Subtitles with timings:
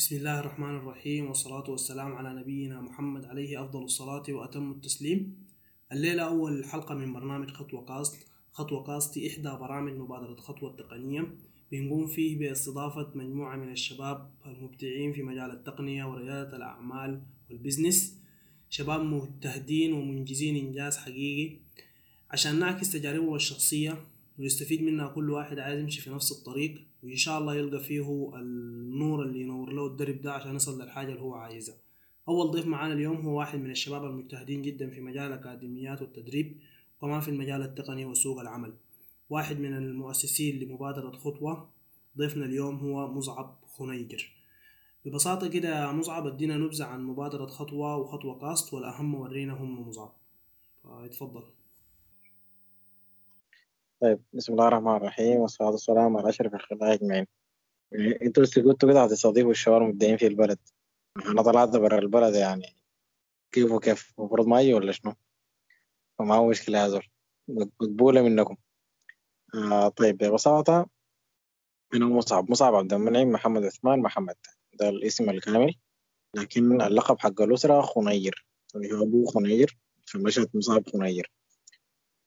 [0.00, 5.46] بسم الله الرحمن الرحيم والصلاة والسلام على نبينا محمد عليه أفضل الصلاة وأتم التسليم.
[5.92, 11.34] الليلة أول حلقة من برنامج خطوة cast خطوة cast إحدى برامج مبادرة خطوة التقنية
[11.72, 18.16] بنقوم فيه باستضافة مجموعة من الشباب المبدعين في مجال التقنية وريادة الأعمال وال business.
[18.70, 21.56] شباب مجتهدين ومنجزين إنجاز حقيقي.
[22.30, 23.98] عشان نعكس تجاربهم الشخصية
[24.40, 29.22] ويستفيد منها كل واحد عايز يمشي في نفس الطريق وإن شاء الله يلقى فيه النور
[29.22, 31.76] اللي ينور له الدرب ده عشان يصل للحاجة اللي هو عايزها.
[32.28, 36.58] أول ضيف معانا اليوم هو واحد من الشباب المجتهدين جدا في مجال الأكاديميات والتدريب
[36.98, 38.72] وكمان في المجال التقني وسوق العمل.
[39.30, 41.68] واحد من المؤسسين لمبادرة خطوة
[42.18, 44.30] ضيفنا اليوم هو مصعب خنيجر.
[45.04, 50.12] ببساطة كده يا مصعب ادينا نبذة عن مبادرة خطوة وخطوة كاست والأهم ورينا هم مصعب.
[50.84, 51.42] اتفضل.
[54.00, 57.26] طيب بسم الله الرحمن الرحيم والصلاة والسلام على أشرف الخلق أجمعين.
[58.22, 60.58] أنتوا بس قلتوا كده هتستضيفوا الشباب المبدعين في البلد.
[61.26, 62.76] أنا طلعت برا البلد يعني
[63.52, 65.14] كيف وكيف؟ المفروض ما أجي ولا شنو؟
[66.18, 67.06] فما هو مشكلة هذول
[67.48, 68.56] مقبولة منكم.
[69.54, 70.86] آه طيب ببساطة
[71.94, 74.36] أنا مصعب مصعب عبد المنعم محمد عثمان محمد
[74.72, 75.74] ده الاسم الكامل.
[76.36, 78.46] لكن اللقب حق الأسرة خنير
[78.76, 81.32] اللي هو أبوه خنير فمشت مصعب خنير.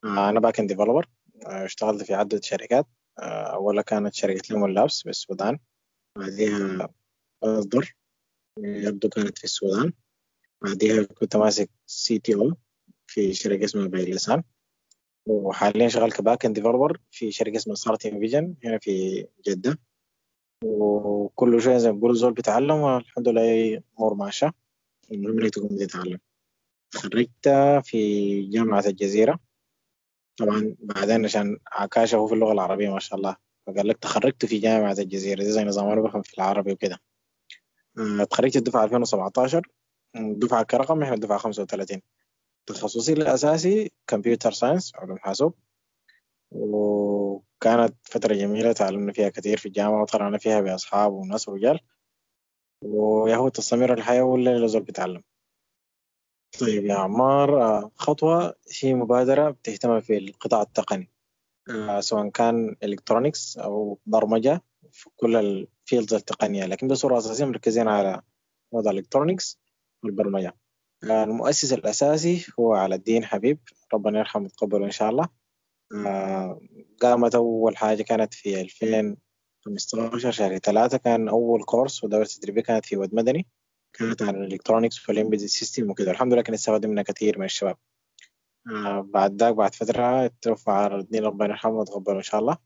[0.04, 1.08] آه أنا backend developer
[1.42, 2.86] اشتغلت في عدة شركات.
[3.18, 5.58] أولا كانت شركة ليمون لابس في السودان
[6.18, 6.88] بعديها
[7.42, 7.96] أصدر
[8.58, 9.92] يبدو كانت في السودان.
[10.62, 12.52] بعديها كنت ماسك CTO
[13.06, 14.42] في شركة اسمها بايلسان
[15.26, 19.78] وحاليا شغال ك backend developer في شركة اسمها Certain Vision هنا في جدة.
[20.64, 24.52] وكل شوية زي ما بقول زول بيتعلم والحمد لله أمور ماشية.
[25.12, 26.18] المهم إنك تكون بتتعلم
[26.94, 27.48] خرجت
[27.84, 29.40] في جامعة الجزيرة.
[30.36, 33.36] طبعا بعدين عشان عكاشة هو في اللغة العربية ما شاء الله.
[33.66, 36.98] فقال لك تخرجت في جامعة الجزيرة دي زي نظام أنا بفهم في العربي وكده.
[38.30, 39.68] تخرجت الدفعة 2017
[40.16, 42.02] الدفعة كرقم إحنا الدفعة 35
[42.66, 45.54] تخصصي الأساسي كمبيوتر ساينس علوم حاسوب.
[46.50, 51.80] وكانت فترة جميلة تعلمنا فيها كثير في الجامعة وطلعنا فيها بأصحاب وناس ورجال.
[52.82, 55.22] ويا هو تستمر الحياة ولا لازال بتعلم
[56.60, 61.10] طيب يا عمار خطوة هي مبادرة بتهتم في القطاع التقني
[62.00, 64.62] سواء كان electronics أو برمجة
[64.92, 68.22] في كل ال fields التقنية لكن بصورة أساسية مركزين على
[68.72, 69.58] موضوع ال electronics
[70.04, 70.56] والبرمجة.
[71.04, 73.58] المؤسس الأساسي هو علي الدين حبيب
[73.94, 75.28] ربنا يرحمه ويتقبله إن شاء الله.
[77.02, 82.96] قامت أول حاجة كانت في 2015 شهر ثلاثة كان أول كورس ودورة تدريبية كانت في
[82.96, 83.46] ود مدني.
[83.94, 86.10] كانت عن ال electronics وال embedded system وكده.
[86.10, 87.76] الحمد لله كان استفاد منها كثير من الشباب.
[88.70, 92.58] آه بعد ذاك بعد فترة توفى علي ربنا يرحمه ويتقبله إن شاء الله.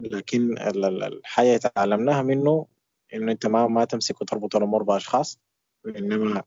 [0.00, 2.66] لكن الحاجة تعلمناها منه
[3.14, 5.38] إنه أنت ما ما تمسك وتربط الأمور بأشخاص
[5.84, 6.42] وإنما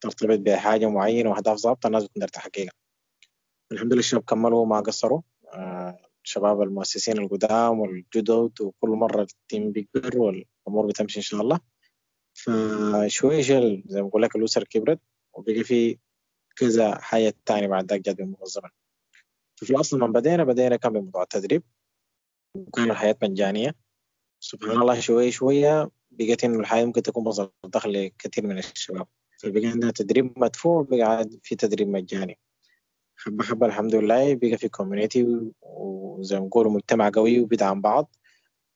[0.00, 2.70] ترتبط بحاجة معينة وأهداف ضابطة الناس بتقدر تحققها.
[3.72, 5.20] الحمد لله الشباب كملوا ما قصروا.
[5.54, 11.60] آه شباب المؤسسين القدام والجدد وكل مرة ال team بيكبر والأمور بتمشي إن شاء الله.
[12.44, 15.00] فشوية شوية زي ما بقول لك الأسر كبرت
[15.32, 15.98] وبقي في
[16.56, 18.70] كذا حاجة تانية بعد ذاك جات بالمنظمة.
[19.56, 21.62] ففي الأصل من بدينا بدينا كان بموضوع التدريب.
[22.54, 23.74] وكان الحياة مجانية.
[24.40, 29.06] سبحان الله شوية شوية بقيت إنه الحياة ممكن تكون مصدر دخل لكثير من الشباب.
[29.38, 32.38] فبقى عندنا تدريب مدفوع بقى في تدريب مجاني.
[33.16, 38.16] حبة حبة الحمد لله بقى في كوميونيتي وزي ما نقول مجتمع قوي وبيدعم بعض.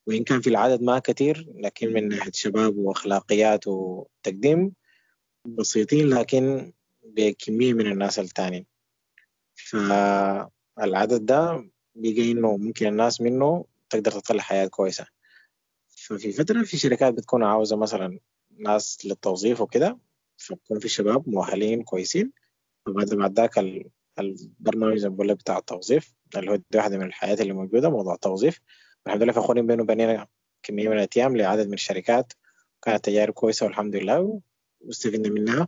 [0.07, 4.73] وإن كان في العدد ما كثير لكن من ناحية شباب وأخلاقيات وتقديم
[5.45, 6.73] بسيطين لكن
[7.03, 8.65] بكمية من الناس التانيين
[9.55, 15.05] فالعدد ده بيجي إنه ممكن الناس منه تقدر تطلع حياة كويسة.
[15.87, 18.19] ففي فترة في شركات بتكون عاوزة مثلا
[18.57, 19.97] ناس للتوظيف وكده
[20.37, 22.31] فبكون في شباب مؤهلين كويسين.
[22.87, 23.59] وبعد بعد ذاك
[24.19, 28.59] البرنامج بتاع التوظيف اللي هو دي واحدة من الحياة اللي موجودة موضوع التوظيف.
[29.07, 30.27] الحمد لله فخورين بينه وبيننا
[30.63, 32.33] كمية من الأيام لعدد من الشركات.
[32.81, 34.41] كانت تجارب كويسة والحمد لله.
[34.81, 35.67] واستفدنا منها.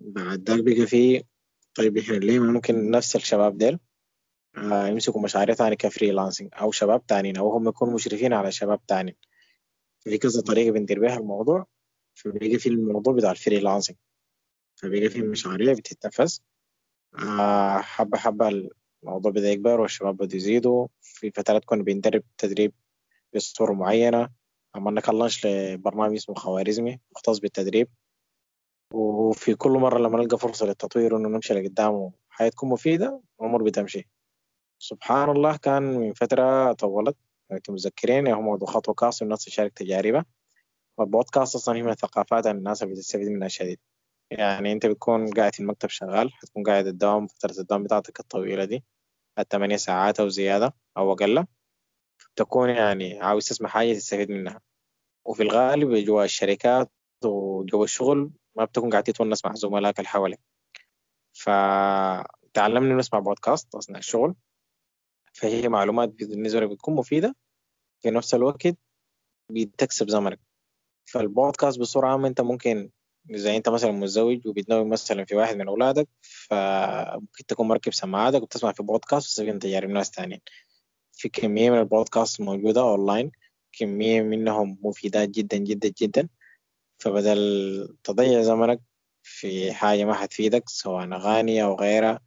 [0.00, 1.24] بعد ذاك بقى في
[1.74, 3.78] طيب إحنا ليه ممكن نفس الشباب ديل؟
[4.56, 8.86] آه يمسكوا مشاريع تانية ك freelancing أو شباب تانيين أو هم يكونوا مشرفين على شباب
[8.86, 9.16] تانيين.
[10.00, 11.66] في كذا طريقة بندير بيها الموضوع.
[12.14, 13.96] فبقى في الموضوع بتاع ال freelancing.
[14.74, 16.38] فبقى في مشاريع بتتنفذ.
[17.18, 18.48] آه حبة حبة
[19.04, 20.86] الموضوع بدأ يكبر والشباب بدأوا يزيدوا.
[21.20, 22.72] في فترات كنا بندرب تدريب
[23.34, 24.28] بصورة معينة
[24.74, 27.88] عملنا كلانش لبرنامج اسمه خوارزمي مختص بالتدريب.
[28.94, 31.92] وفي كل مرة لما نلقى فرصة للتطوير إنه نمشي لقدام
[32.30, 34.08] وحياة تكون مفيدة الأمور بتمشي.
[34.78, 37.16] سبحان الله كان من فترة طولت
[37.52, 40.24] أنتم متذكرين موضوع خطوة كاس والناس تشارك تجاربها.
[40.98, 43.78] والبودكاست أصلا هي من الثقافات الناس اللي بتستفيد منها شديد.
[44.30, 48.84] يعني أنت بتكون قاعد في المكتب شغال حتكون قاعد الدوام فترة الدوام بتاعتك الطويلة دي
[49.38, 50.74] الثمانية ساعات أو زيادة.
[50.96, 51.46] أو أقل
[52.36, 54.60] تكون يعني عاوز تسمع حاجة تستفيد منها.
[55.24, 56.90] وفي الغالب جوا الشركات
[57.24, 60.40] وجوا الشغل ما بتكون قاعد تتونس مع زملائك اللي حواليك.
[61.32, 64.34] فتعلمنا نسمع بودكاست أثناء الشغل
[65.32, 67.36] فهي معلومات بالنسبة لك بتكون مفيدة.
[68.02, 68.76] في نفس الوقت
[69.50, 70.40] بتكسب زمنك.
[71.04, 72.90] فالبودكاست بصورة عامة أنت ممكن
[73.30, 78.72] إذا أنت مثلا متزوج وبتنوي مثلا في واحد من أولادك فممكن تكون مركب سماعاتك وبتسمع
[78.72, 80.40] في بودكاست وتستفيد من تجارب ناس تانيين
[81.20, 83.30] في كمية من البودكاست موجودة أونلاين
[83.72, 86.28] كمية منهم مفيدات جدا جدا جدا.
[86.98, 88.80] فبدل تضيع زمنك
[89.22, 92.20] في حاجة ما حتفيدك سواء أغاني أو غيرها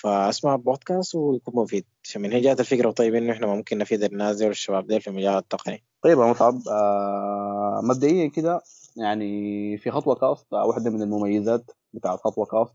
[0.00, 1.84] فاسمع بودكاست ويكون مفيد.
[2.02, 2.90] فمن هنا جات الفكرة.
[2.90, 5.84] طيب إنه إحنا ممكن نفيد الناس دي والشباب دي في المجال التقني.
[6.02, 8.60] طيب يا مصعب آه مبدئيا كده
[8.96, 12.74] يعني في خطوة كاست واحدة من المميزات بتاعت خطوة كاست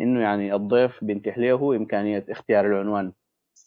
[0.00, 3.12] إنه يعني الضيف بينتح له إمكانية اختيار العنوان.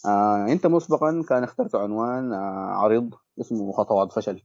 [0.06, 4.44] آه أنت مسبقا كان اخترت عنوان آه عريض اسمه خطوات فشل.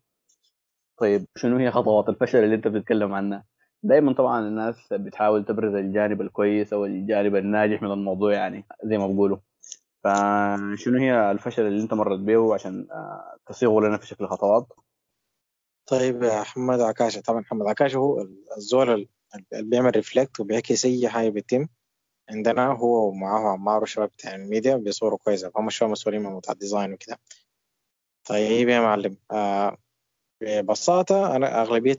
[0.98, 3.44] طيب شنو هي خطوات الفشل اللي أنت بتتكلم عنها؟
[3.82, 9.06] دائما طبعا الناس بتحاول تبرز الجانب الكويس أو الجانب الناجح من الموضوع يعني زي ما
[9.06, 9.38] بقولوا.
[10.04, 14.66] فشنو هي الفشل اللي انت مرت به عشان آه، تصيغه لنا في شكل خطوات؟
[15.86, 17.20] طيب يا محمد عكاشة.
[17.20, 18.26] طبعا محمد عكاشة هو
[18.56, 19.08] الزول اللي
[19.52, 21.66] بيعمل reflect وبيحكي أي حاجة بتتم
[22.30, 26.58] عندنا هو ومعاه عمار والشباب بتاع الميديا بصورة كويسة فهم شوية مسؤولين من موضوع ال
[26.58, 27.18] design وكده.
[28.24, 29.76] طيب يا معلم آه
[30.42, 31.96] ببساطة أنا أغلبية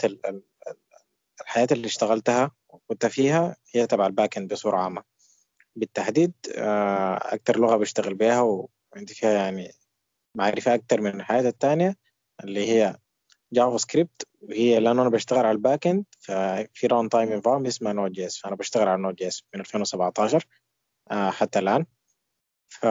[1.41, 5.03] الحاجات اللي اشتغلتها وكنت فيها هي تبع ال backend بصورة عامة.
[5.75, 9.71] بالتحديد آه، أكتر لغة بشتغل بيها وعندي فيها يعني
[10.37, 11.95] معرفة أكتر من الحاجات التانية
[12.43, 12.97] اللي هي
[13.53, 18.87] JavaScript وهي لأنه أنا بشتغل على ال backend ففي runtime environment اسمها Node.js فأنا بشتغل
[18.87, 20.45] على Node.js من 2017
[21.11, 21.85] آه، حتى الآن.
[22.69, 22.85] ف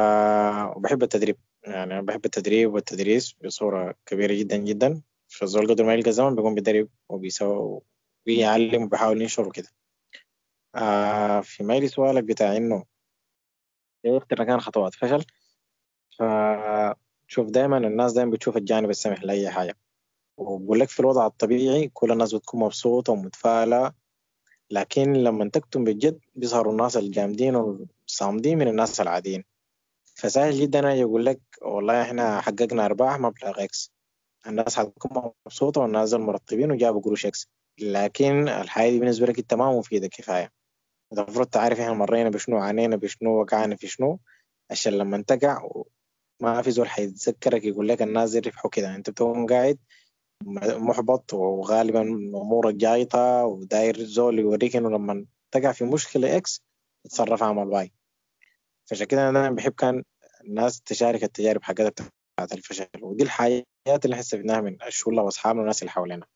[0.76, 1.37] وبحب التدريب.
[1.64, 5.02] يعني أنا بحب التدريب والتدريس بصورة كبيرة جدا جدا.
[5.29, 7.81] فالزول قدر ما يلقى زمن بيقوم بيدرب وبيسوي
[8.26, 9.69] بيعلم وبيحاول ينشر وكده
[10.75, 12.84] آه في ميل سؤالك بتاع إنه
[14.05, 15.25] إيه أكتر مكان خطوات فشل.
[16.19, 19.76] فشوف دايما الناس دايما بتشوف الجانب السمح لأي حاجة.
[20.37, 23.93] وبقول لك في الوضع الطبيعي كل الناس بتكون مبسوطة ومتفائلة
[24.70, 29.44] لكن لما تكتم بجد بيظهروا الناس الجامدين والصامدين من الناس العاديين.
[30.14, 33.93] فسهل جدا أجي أقول لك والله إحنا حققنا أرباح مبلغ X
[34.46, 37.49] الناس حتكون مبسوطة والناس المرتبين وجابوا قروش X
[37.81, 40.52] لكن الحياة دي بالنسبة لك أنت ما مفيدة كفاية.
[41.12, 44.19] انت المفروض تعرف إحنا مرينا بشنو عانينا بشنو وقعنا في شنو
[44.70, 45.69] عشان لما تقع
[46.40, 48.94] ما في زول حيتذكرك يقول لك الناس دي ربحوا كده.
[48.94, 49.79] أنت بتكون قاعد
[50.79, 56.62] محبط وغالبا امورك جايطة وداير زول يوريك إنه لما تقع في مشكلة X
[57.05, 57.93] تتصرف عمل Y
[58.85, 60.05] فعشان كده أنا بحب كان
[60.44, 62.87] الناس تشارك التجارب حقتها بتاعت الفشل.
[63.03, 63.65] ودي الحاجات
[64.05, 66.27] اللي استفدناها من الشغل واصحابنا والناس اللي حوالينا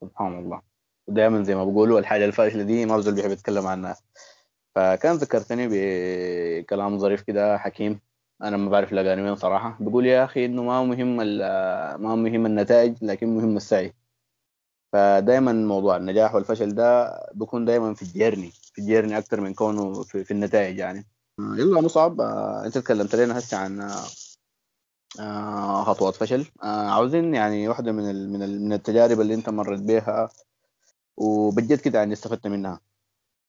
[0.00, 0.62] سبحان الله.
[1.06, 3.96] ودائما زي ما بقولوا الحاجة الفاشلة دي ما بزول بيحب يتكلم عنها.
[4.74, 8.00] فكان ذكرتني بكلام ظريف كده حكيم.
[8.42, 9.76] أنا ما بعرف وين صراحة.
[9.80, 13.94] بيقول يا أخي إنه ما مهم ما مهم النتائج لكن مهم السعي.
[14.92, 20.24] فدايما موضوع النجاح والفشل ده بيكون دايما في الجيرني في الجيرني أكثر من كونه في,
[20.24, 21.06] في النتائج يعني.
[21.40, 23.80] يلا مصعب آه، أنت تكلمت لنا هسه عن
[25.20, 26.46] آه، خطوات فشل.
[26.62, 30.28] آه، عاوزين يعني واحدة من من من التجارب اللي أنت مرت بيها
[31.16, 32.80] وبجد كده يعني استفدت منها.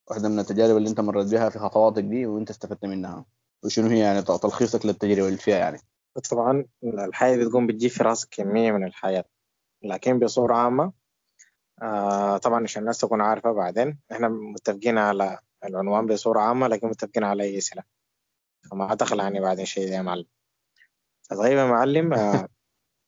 [0.10, 3.26] واحدة من التجارب اللي أنت مرت بيها في خطواتك دي وأنت استفدت منها.
[3.64, 5.80] وشنو هي يعني تلخيصك للتجربة اللي فيها يعني؟
[6.32, 9.26] طبعا الحياة بتقوم بتجيب في راسك كمية من الحياة
[9.84, 10.94] لكن بصورة عامة
[11.82, 17.24] آه طبعا عشان الناس تكون عارفة بعدين إحنا متفقين على العنوان بصورة عامة لكن متفقين
[17.24, 17.84] على أي سلة.
[18.72, 20.26] فما دخل عني بعدين شيء يا معلم.
[21.30, 22.48] طيب يا معلم آه،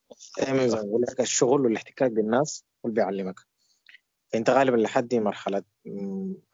[0.37, 3.52] دايما زي ما بقول لك الشغل والاحتكاك بالناس هو اللي بيعلمك.
[4.33, 5.63] فانت غالبا لحد مرحلة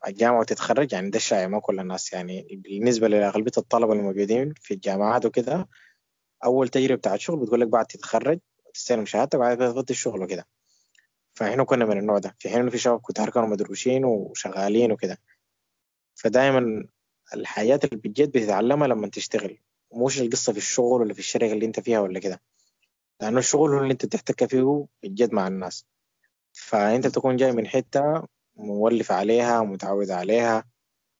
[0.08, 2.14] الجامعة وتتخرج يعني ده الشائع ما كل الناس.
[2.14, 5.70] يعني بالنسبة لأغلبية الطلبة الموجودين في الجامعات وكده
[6.46, 8.40] أول تجربة بتاعت شغل بتقول لك بعد تتخرج
[8.74, 10.48] تستلم شهادتك وبعد كده تبدا الشغل وكده.
[11.34, 12.36] فإحنا كنا من النوع ده.
[12.40, 15.18] في حين في شباب كتار كانوا مدروسين وشغالين وكده.
[16.16, 16.88] فدايما
[17.34, 19.58] الحياة اللي بجد بتتعلمها لما تشتغل
[19.94, 22.42] مش القصة في الشغل ولا في الشركة اللي أنت فيها ولا كده.
[23.22, 25.86] لأنه الشغل هو اللي أنت تحتك فيه بجد مع الناس.
[26.60, 28.24] فأنت تكون جاي من حتة
[28.56, 30.63] مولف عليها ومتعود عليها.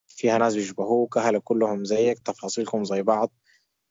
[0.08, 3.31] فيها ناس بيشبهوك أهلك كلهم زيك تفاصيلكم زي بعض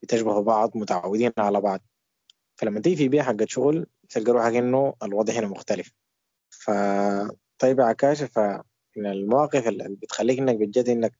[0.02, 1.80] بتشبهوا بعض متعودين على بعض.
[2.56, 5.92] فلما تيجي في بيئة حقت شغل تلقى روحك إنه الوضع هنا مختلف.
[6.50, 11.18] فطيب عكاشة فمن المواقف اللي بتخليك إنك بجد إنك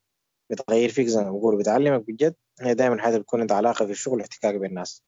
[0.51, 4.19] بتغير فيك زي ما بقول بتعلمك بجد هي دائما حاجة بتكون عندها علاقة في الشغل
[4.19, 5.03] واحتكاك بالناس.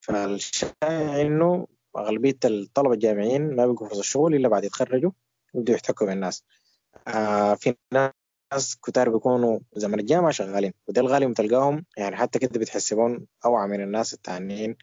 [0.00, 1.66] فالشائع إنه
[1.98, 5.10] أغلبية الطلبة الجامعيين ما بيلقوا فرص الشغل إلا بعد يتخرجوا
[5.54, 6.44] ويبدوا يحتكوا بالناس
[7.08, 13.26] آه في ناس كتار بيكونوا زمن الجامعة شغالين وده الغالب تلقاهم يعني حتى كده بتحسبون
[13.44, 14.76] أوعى من الناس التانيين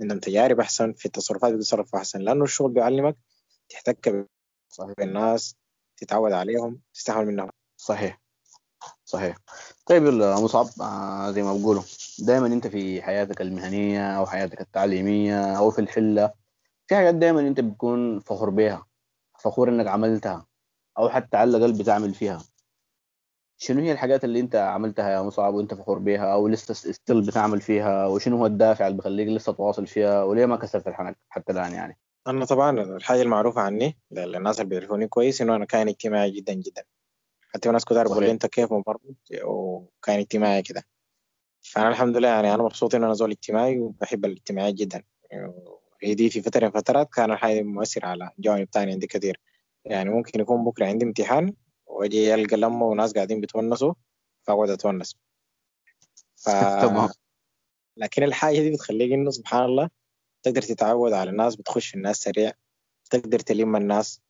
[0.00, 3.16] عندهم تجارب أحسن في التصرفات بيتصرفوا أحسن لأنه الشغل بيعلمك
[3.68, 4.26] تحتك
[4.98, 5.56] بالناس
[5.96, 7.50] تتعود عليهم تستحمل منهم.
[7.76, 8.20] صحيح.
[9.04, 9.36] صحيح.
[9.86, 11.82] طيب مصعب آه زي ما بقولوا
[12.18, 16.41] دائما أنت في حياتك المهنية أو حياتك التعليمية أو في الحلة
[16.86, 18.86] في حاجات دائما أنت بتكون فخور بيها
[19.38, 20.46] فخور إنك عملتها
[20.98, 22.42] أو حتى على الأقل بتعمل فيها.
[23.56, 27.60] شنو هي الحاجات اللي أنت عملتها يا مصعب وأنت فخور بيها أو لسه ستيل بتعمل
[27.60, 31.72] فيها وشنو هو الدافع اللي بيخليك لسه تواصل فيها وليه ما كسرت الحنك حتى الآن
[31.72, 36.52] يعني؟ أنا طبعا الحاجة المعروفة عني للناس اللي بيعرفوني كويس إنه أنا كائن اجتماعي جدا
[36.52, 36.84] جدا.
[37.54, 40.82] حتى في ناس كتار بيقولوا أنت كيف مبرمج وكائن اجتماعي كده.
[41.60, 45.02] فأنا الحمد لله يعني أنا مبسوط إن أنا زول اجتماعي وبحب الاجتماعيات جدا.
[46.04, 49.40] دي في فترة من فترات كان الحاجة مؤثرة على جوانب تانية عندي كتير
[49.84, 51.54] يعني ممكن يكون بكرة عندي امتحان
[51.86, 53.94] وأجي ألقى لمة وناس قاعدين بيتونسوا
[54.42, 55.16] فأقعد أتونس.
[56.36, 56.48] ف...
[56.82, 57.08] تمام.
[57.96, 59.90] لكن الحاجة دي بتخليك إنه سبحان الله
[60.42, 62.52] تقدر تتعود على الناس بتخش في الناس سريع
[63.10, 64.20] تقدر تلم الناس.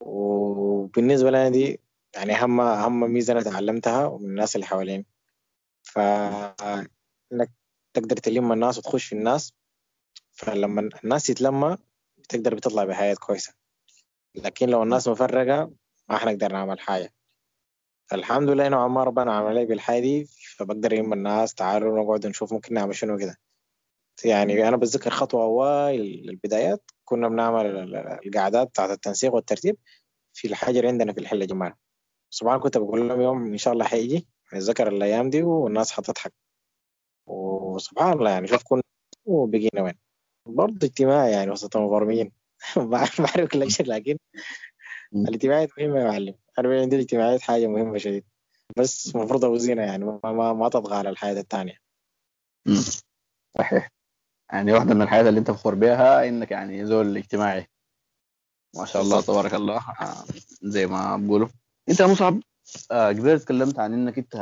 [0.00, 1.80] وبالنسبة لنا دي
[2.14, 5.04] يعني أهم أهم ميزة أنا تعلمتها من الناس اللي حوالين
[5.82, 7.50] فإنك
[7.94, 9.52] تقدر تلم الناس وتخش في الناس.
[10.38, 11.76] فلما الناس تتلمى
[12.18, 13.54] بتقدر بتطلع بحياة كويسة.
[14.34, 15.72] لكن لو الناس مفرقة
[16.08, 17.12] ما حنقدر نعمل حاجة.
[18.12, 20.26] الحمد لله نوعا ما ربنا عمل لي بالحاجة دي
[20.56, 23.36] فبقدر يلم الناس تعالوا نقعد نشوف ممكن نعمل شنو كده.
[24.24, 29.76] يعني أنا بتذكر خطوة أوائل البدايات كنا بنعمل ال- ال- القعدات بتاعت التنسيق والترتيب
[30.32, 31.74] في الحجر عندنا في الحلة جمال.
[32.30, 36.32] سبحان كنت بقول لهم يوم إن شاء الله حيجي نتذكر الأيام دي والناس حتضحك.
[37.26, 38.82] وسبحان الله يعني شوف كنا
[39.24, 40.07] وبقينا وين.
[40.48, 42.32] برضه اجتماعي يعني وسط المبرمجين
[42.76, 44.18] بعرف بعرف كل شيء لكن.
[45.14, 46.34] الاجتماعيات مهمة يا معلم.
[46.58, 48.24] أنا عندي الاجتماعيات حاجة مهمة شديد.
[48.76, 51.78] بس المفروض أوزينها يعني ما, ما, ما تطغى على الحياة التانية.
[52.66, 52.80] مم.
[53.58, 53.90] صحيح.
[54.52, 57.68] يعني واحدة من الحاجات اللي أنت فخور بيها إنك يعني زول اجتماعي
[58.76, 59.76] ما شاء الله تبارك الله.
[59.76, 60.24] آه،
[60.62, 61.48] زي ما بقولوا
[61.88, 62.40] أنت يا مصعب
[62.90, 64.36] آه، قبل تكلمت عن إنك أنت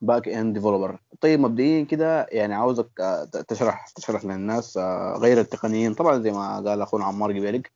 [0.00, 5.94] backend developer طيب مبدئيا كده يعني عاوزك آه، تشرح تشرح للناس آه، غير التقنيين.
[5.94, 7.72] طبعا زي ما قال أخونا عمار قبلك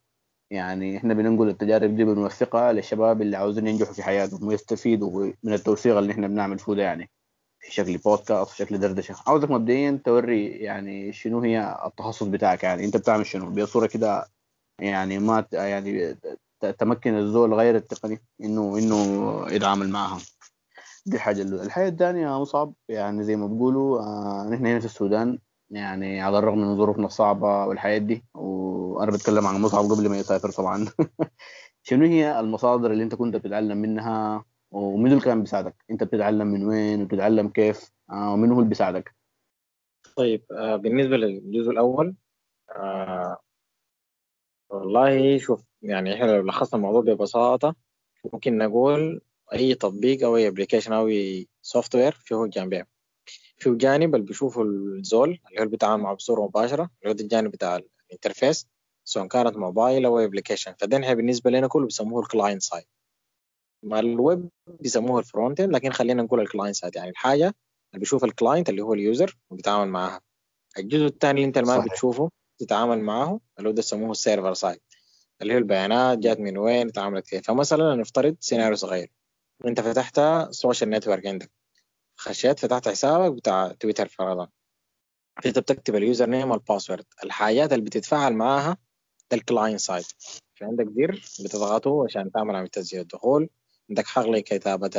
[0.50, 5.96] يعني إحنا بننقل التجارب دي بنوثقها للشباب اللي عاوزين ينجحوا في حياتهم ويستفيدوا من التوثيق
[5.96, 7.10] اللي إحنا بنعمل فيه ده يعني
[7.60, 12.84] في شكل بودكاست في شكل دردشه عاوزك مبدئيا توري يعني شنو هي التخصص بتاعك يعني.
[12.84, 14.26] أنت بتعمل شنو؟ بصورة كده
[14.80, 16.16] يعني ما يعني
[16.78, 20.18] تمكن الزول غير التقني إنه إنه يتعامل معها.
[21.06, 24.84] دي الحاجة الاولى الحاجة الثانية يا مصعب يعني زي ما بيقولوا آه نحن هنا في
[24.84, 25.38] السودان
[25.70, 30.50] يعني على الرغم من ظروفنا الصعبة والحاجات دي وأنا بتكلم عن مصعب قبل ما يسافر
[30.50, 30.86] طبعا.
[31.82, 36.66] شنو هي المصادر اللي أنت كنت بتتعلم منها؟ ومين اللي كان بيساعدك؟ أنت بتتعلم من
[36.66, 39.14] وين؟ وبتتعلم كيف؟ آه ومين هو اللي بيساعدك؟
[40.16, 42.14] طيب آه بالنسبة للجزء الأول
[42.76, 43.36] آه
[44.70, 47.74] والله شوف يعني إحنا لو لخصنا الموضوع ببساطة
[48.32, 49.20] ممكن نقول
[49.52, 52.84] أي تطبيق أو أي application أو أي software فيه جانبين.
[53.58, 57.50] فيه جانب اللي بيشوفه الزول اللي هو اللي بيتعامل معه بصورة مباشرة اللي هو الجانب
[57.50, 57.80] بتاع
[58.10, 58.66] ال interface
[59.04, 62.84] سواء كانت موبايل أو application فده نحن بالنسبة لنا كله بيسموه ال client side
[63.82, 64.48] مع الويب
[64.80, 68.68] بيسموه ال frontend لكن خلينا نقول ال client side يعني الحاجة اللي بيشوف ال client
[68.68, 70.20] اللي هو ال user وبيتعامل معاها
[70.78, 74.80] الجزء الثاني اللي انت ما بتشوفه تتعامل معه اللي هو ده يسموه ال server side
[75.42, 77.46] اللي هو البيانات جات من وين اتعاملت كيف.
[77.46, 79.12] فمثلا نفترض سيناريو صغير.
[79.66, 80.20] انت فتحت
[80.50, 81.50] social network عندك.
[82.16, 84.48] خشيت فتحت حسابك بتاع تويتر فرضا
[85.46, 88.76] انت بتكتب ال username وال password الحاجات اللي بتتفاعل معاها
[89.30, 90.04] ده ال client side
[90.54, 93.48] في عندك زر بتضغطه عشان تعمل عملية تسجيل الدخول.
[93.90, 94.90] عندك حق لكتابة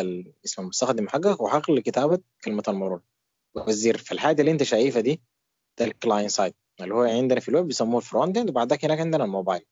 [0.46, 3.02] اسم المستخدم حقك وحق لكتابة كلمة المرور.
[3.56, 5.22] والزر في الحاجة اللي انت شايفها دي
[5.80, 9.24] ده ال client side اللي هو عندنا في الويب بيسموه ال frontend وبعد هناك عندنا
[9.24, 9.66] الموبايل.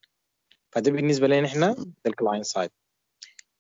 [0.72, 2.70] فده بالنسبة لنا إحنا ده ال client side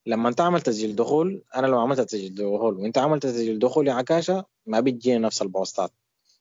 [0.06, 3.94] لما انت تعمل تسجيل دخول أنا لو عملت تسجيل دخول وأنت عملت تسجيل دخول يا
[3.94, 5.92] عكاشة ما بتجيني نفس البوستات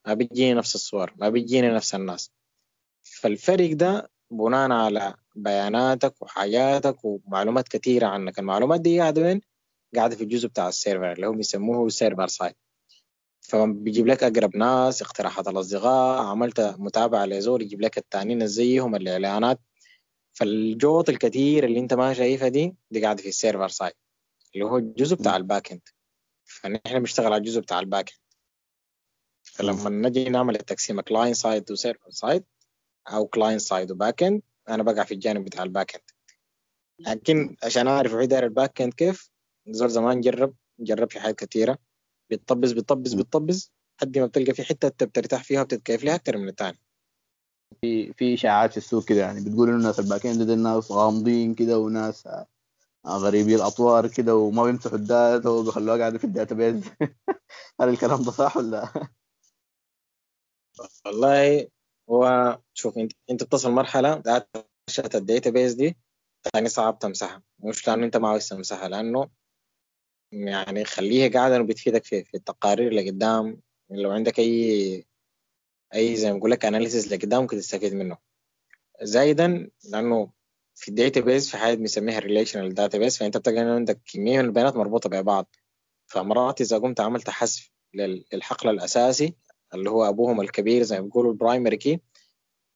[0.07, 2.31] ما بتجيني نفس الصور ما بتجيني نفس الناس.
[3.03, 8.39] فالفرق ده بناء على بياناتك وحاجاتك ومعلومات كثيرة عنك.
[8.39, 9.41] المعلومات دي قاعدة وين؟
[9.97, 12.55] قاعدة في الجزء بتاع ال server اللي هم بيسموه server side
[13.41, 19.61] فبيجيب لك أقرب ناس اقتراحات الأصدقاء عملت متابعة لزول يجيب لك التانيين زيهم الإعلانات.
[20.33, 23.93] فالجوط الكثير اللي انت ما شايفها دي دي قاعدة في ال server side
[24.55, 25.81] اللي هو الجزء بتاع ال backend
[26.45, 28.19] فنحن بنشتغل على الجزء بتاع ال backend
[29.43, 32.45] فلما نجي نعمل التقسيم client side و server side
[33.09, 36.05] أو client side و backend أنا بقع في الجانب بتاع ال backend
[36.99, 39.31] لكن عشان أعرف وحيد داير ال backend كيف
[39.69, 41.79] زول زمان جرب جرب في حاجات كثيره
[42.31, 46.49] بتطبز بتطبز بتطبز لحد ما بتلقى في حتة أنت بترتاح فيها وبتتكيف لها أكثر من
[46.49, 46.79] الثاني
[47.81, 51.55] في في إشاعات في السوق كده يعني بتقول إنه الناس ال backend دي الناس غامضين
[51.55, 52.29] كده وناس
[53.07, 56.85] غريبي الأطوار كده وما بيمسحوا ال data وبيخلوها قاعدة في ال database
[57.81, 58.89] هل الكلام ده صح ولا؟
[61.07, 61.69] والله
[62.11, 64.65] هو شوف انت انت بتصل مرحلة data
[65.15, 65.97] ال database دي
[66.53, 69.31] ثاني صعب تمسحها مش لأنه انت ما عاوز تمسحها لأنه
[70.33, 73.61] يعني خليها قاعدة إنه بتفيدك في, في التقارير اللي قدام.
[73.91, 75.07] لو عندك أي
[75.95, 78.17] أي زي ما بقول لك analysis اللي قدام ممكن تستفيد منه.
[79.03, 80.33] زايدا لأنه
[80.75, 85.11] في ال database في حاجة بنسميها relational database فانت بتلقى عندك كمية من البيانات مربوطة
[85.11, 85.55] ببعض.
[86.07, 87.71] فمرات إذا قمت عملت حذف
[88.33, 89.35] للحقل الأساسي
[89.75, 92.01] اللي هو أبوهم الكبير زي ما بيقولوا ال primary key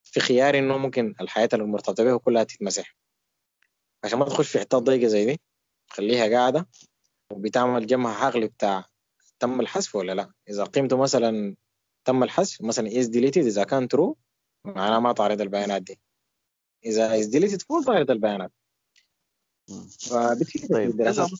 [0.04, 2.96] في خيار إنه ممكن الحاجات المرتبطه به كلها تتمسح.
[4.04, 5.40] عشان ما تخش في حتات ضيقة زي دي
[5.88, 6.68] خليها قاعدة.
[7.32, 8.84] وبتعمل جمع عقلي بتاع
[9.38, 11.56] تم الحذف ولا لا؟ إذا قيمته مثلا
[12.06, 12.62] تم الحذف.
[12.62, 14.14] مثلا is deleted إذا كان true
[14.64, 15.98] معناه ما تعرض البيانات دي.
[16.84, 18.52] إذا is deleted false تعرض البيانات.
[20.00, 20.90] فبتفيد طيب.
[20.90, 21.30] الدراسات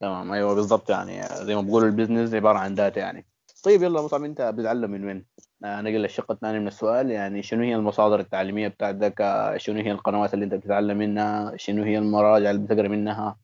[0.00, 0.32] تمام.
[0.32, 1.28] أيوه بالضبط يعني.
[1.46, 3.26] زي ما بقولوا ال business عبارة عن data يعني.
[3.62, 5.26] طيب يلا مصعب أنت بتتعلم من وين؟
[5.62, 7.10] نقل الشق الثاني من السؤال.
[7.10, 9.14] يعني شنو هي المصادر التعليمية بتاعتك؟
[9.56, 13.36] شنو هي القنوات اللي أنت بتتعلم منها؟ شنو هي المراجع اللي بتقرأ منها؟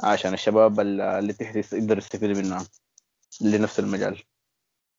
[0.00, 2.66] عشان الشباب اللي تحت يقدر يستفيد منها
[3.40, 4.22] لنفس المجال.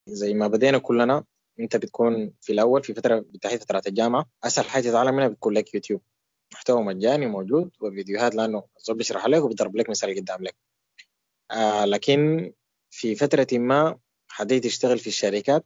[0.08, 1.24] زي ما بدينا كلنا
[1.60, 5.74] انت بتكون في الأول في فترة بتاعت فترة الجامعة أسهل حاجة تتعلم منها بتكون لك
[5.74, 6.02] يوتيوب.
[6.54, 10.56] محتوى مجاني موجود وفيديوهات لأنه الزول بيشرح لك وبيضرب لك مثال قدام لك.
[11.52, 12.52] آه لكن
[12.90, 15.66] في فترة ما حديت تشتغل في الشركات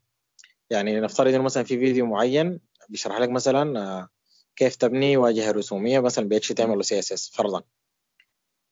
[0.70, 4.10] يعني نفترض إنه مثلا في فيديو معين بيشرح لك مثلا آه
[4.56, 7.64] كيف تبني واجهة رسومية مثلا ب HTML CSS فرضا.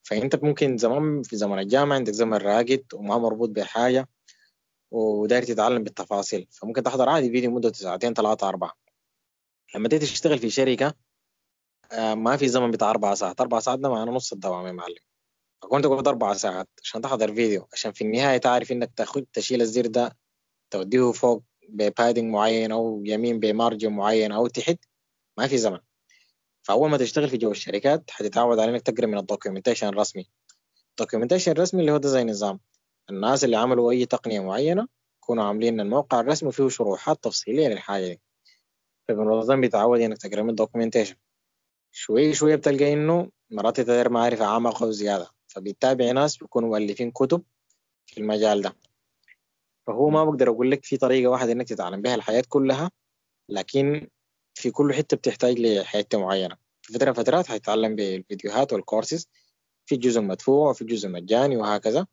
[0.04, 4.08] فأنت ممكن زمان في زمن الجامعة عندك زمن راقد وما مربوط بحاجة
[4.92, 6.48] وداير تتعلم بالتفاصيل.
[6.52, 8.74] فممكن تحضر عادي فيديو مدته ساعتين ثلاثة أربعة.
[9.76, 10.94] لما تيجي تشتغل في شركة
[11.92, 13.42] آه، ما في زمن بتاع أربع ساعات.
[13.42, 14.96] أربع ساعات ده معناه نص الدوام يا معلم.
[15.62, 17.68] فكنت تقعد أربع ساعات عشان تحضر فيديو.
[17.74, 20.18] عشان في النهاية تعرف إنك تاخد تشيل الزر ده
[20.72, 24.78] توديه فوق ب padding معين أو يمين ب margin معين أو تحت
[25.38, 25.80] ما في زمن.
[26.64, 30.30] فأول ما تشتغل في جو الشركات حتتعود على إنك تقرأ من ال documentation الرسمي.
[30.90, 32.60] ال documentation الرسمي اللي هو ده زي نظام.
[33.10, 34.88] الناس اللي عملوا أي تقنية معينة
[35.24, 38.22] يكونوا عاملين الموقع الرسمي فيه شروحات تفصيلية للحاجه دي
[39.08, 41.16] فالمنظم بيتعود إنك تقرا من ال documentation
[41.92, 45.28] شوي شوي بتلقى إنه مرات تقدر معرفة أعمق أو زيادة.
[45.48, 47.44] فبيتابع ناس بيكونوا مؤلفين كتب
[48.06, 48.76] في المجال ده.
[49.88, 52.92] فهو ما بقدر أقول لك في طريقة واحدة إنك تتعلم بها الحياة كلها
[53.50, 54.08] لكن
[54.54, 56.58] في كل حتة بتحتاج لحتة معينة.
[56.82, 59.28] في فترة فترات حيتعلم بالفيديوهات والكورسز
[59.86, 62.08] في جزء مدفوع وفي جزء مجاني وهكذا.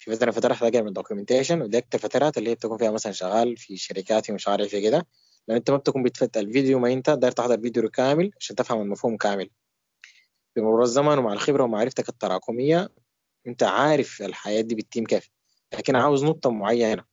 [0.00, 4.26] في فترات حتلاقي من documentation أكتر فترات اللي هي بتكون فيها مثلا شغال في شركات
[4.26, 5.06] في مشاريع في كده.
[5.48, 9.16] لأن أنت ما بتكون بتفتح الفيديو ما أنت داير تحضر فيديو كامل عشان تفهم المفهوم
[9.16, 9.50] كامل.
[10.56, 12.88] بمرور الزمن ومع الخبرة ومعرفتك التراكمية
[13.46, 15.30] أنت عارف الحياة دي بتتم كيف.
[15.72, 17.04] لكن عاوز نقطة معينة.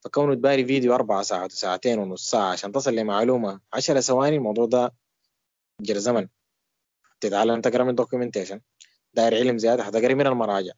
[0.00, 4.94] فكونه تباري فيديو أربع ساعات وساعتين ونص ساعة عشان تصل لمعلومة عشر ثواني الموضوع ده
[5.80, 6.28] جر زمن
[7.20, 8.60] تتعلم تقرأ من documentation
[9.14, 10.72] داير علم زيادة حتقرا من المراجع.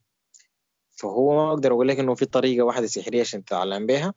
[0.92, 4.14] فهو ما أقدر أقول لك إنه في طريقة واحدة سحرية عشان تتعلم بها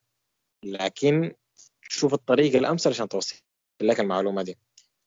[0.63, 1.33] لكن
[1.81, 3.35] شوف الطريقة الأمثل عشان توصل
[3.81, 4.57] لك المعلومة دي.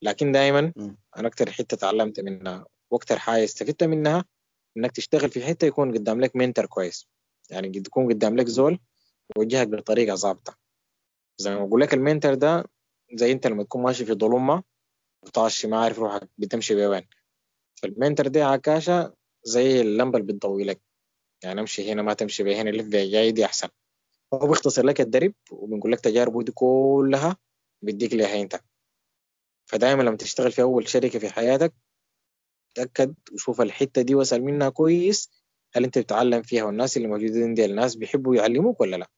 [0.03, 0.73] لكن دائما
[1.17, 4.25] أنا أكتر حتة تعلمت منها وأكتر حاجة استفدت منها
[4.77, 7.09] إنك تشتغل في حتة يكون قدام لك mentor كويس.
[7.51, 8.79] يعني يكون قدام لك زول
[9.37, 10.57] يوجهك بطريقة ظابطة.
[11.39, 12.65] زي ما بقول لك ال mentor ده
[13.15, 14.63] زي أنت لما تكون ماشي في ظلمة
[15.23, 17.09] وطاشي ما عارف روحك بتمشي بوين.
[17.83, 20.81] فال mentor ده عكاشة زي اللمبة اللي بتضوي لك.
[21.43, 23.69] يعني امشي هنا ما تمشي بهنا لف جاي دي أحسن.
[24.35, 27.37] هو بيختصر لك الدرب وبنقول لك تجاربه دي كلها
[27.83, 28.61] بيديك ليها أنت.
[29.67, 31.75] فدايما لما تشتغل في أول شركة في حياتك
[32.75, 35.31] تأكد وشوف الحتة دي وصل منها كويس
[35.75, 39.11] هل أنت بتتعلم فيها والناس اللي موجودين دي الناس بيحبوا يعلموك ولا لا؟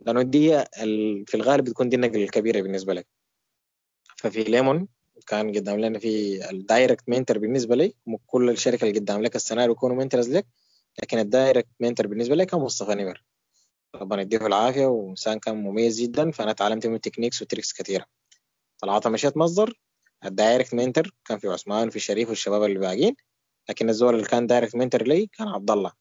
[0.00, 0.64] لأنه دي
[1.26, 3.06] في الغالب بتكون دي النقلة الكبيرة بالنسبة لك.
[4.16, 4.88] ففي ليمون
[5.26, 7.94] كان قدام لنا في ال direct mentor بالنسبة لي
[8.26, 10.46] كل الشركة اللي قدام لك السيناريو يكونوا mentors لك.
[11.02, 13.24] لكن ال direct mentor بالنسبة لي كان مصطفى نمر
[13.94, 18.06] ربنا يديه العافية وإنسان كان مميز جدا فأنا تعلمت منه techniques و tricks كثيرة
[18.78, 19.80] طلعت مشيت مصدر
[20.24, 23.16] ال direct mentor كان في عثمان وفي شريف والشباب اللي باقيين
[23.68, 25.92] لكن الزول اللي كان direct mentor لي كان عبد الله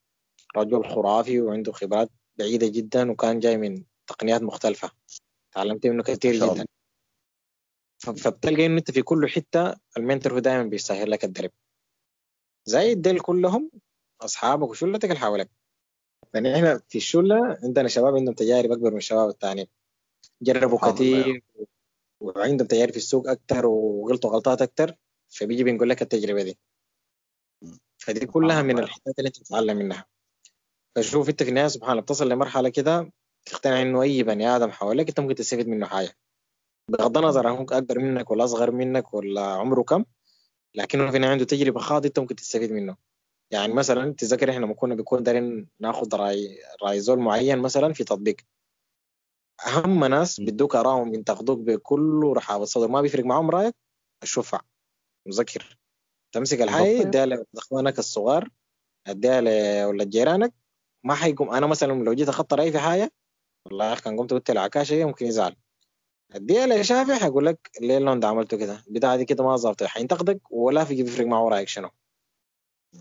[0.56, 4.91] رجل خرافي وعنده خبرات بعيدة جدا وكان جاي من تقنيات مختلفة.
[5.51, 6.65] تعلمت منه كثير جدا.
[7.99, 11.51] فبتلقى إنه أنت في كل حتة ال mentor هو دائما بيسهل لك الدرب.
[12.65, 13.71] زي الديل كلهم
[14.22, 15.50] أصحابك وشلتك اللي حواليك.
[16.34, 19.68] يعني إحنا في الشلة عندنا شباب عندهم تجارب أكبر من الشباب الثانيين
[20.42, 21.44] جربوا كثير
[22.22, 24.96] وعندهم تجارب في السوق أكثر وغلطوا غلطات أكثر
[25.30, 26.58] فبيجي بنقول لك التجربة دي.
[27.98, 30.06] فدي كلها من الحاجات اللي أنت تتعلم منها.
[30.96, 33.12] فشوف أنت في النهايه سبحان الله بتصل لمرحلة كده
[33.46, 36.18] تقتنع إنه أي بني آدم حواليك أنت ممكن تستفيد منه حاجة.
[36.88, 40.06] بغض النظر عن أكبر منك ولا أصغر منك ولا عمره كم
[40.76, 43.11] لكنه في عنده تجربة خاطئه أنت ممكن تستفيد منه.
[43.52, 48.04] يعني مثلا تذكر إحنا لما كنا بنكون دارين ناخذ راي رأي زول معين مثلا في
[48.04, 48.36] تطبيق.
[49.68, 53.76] اهم ناس بدوك اراهم بينتقدوك بكل رحابه صدر ما بيفرق معهم رأيك؟
[54.24, 54.62] الشفع
[55.28, 55.78] مذكر.
[56.32, 58.50] تمسك الحي اديها لإخوانك الصغار
[59.08, 60.54] اديها لولاد جيرانك.
[61.04, 61.50] ما حيقوم.
[61.50, 63.12] أنا مثلا لو جيت اخطر رأيي في حاجة
[63.66, 65.56] والله يا أخي كان قمت قلت العكاشه ممكن يزعل.
[66.32, 69.88] اديها لشافع حيقول لك ليه اللون ده عملته كده؟ البتاعة دي كده ما ظابطة.
[69.88, 71.90] حينتقدك ولا في بيفرق معه رأيك شنو؟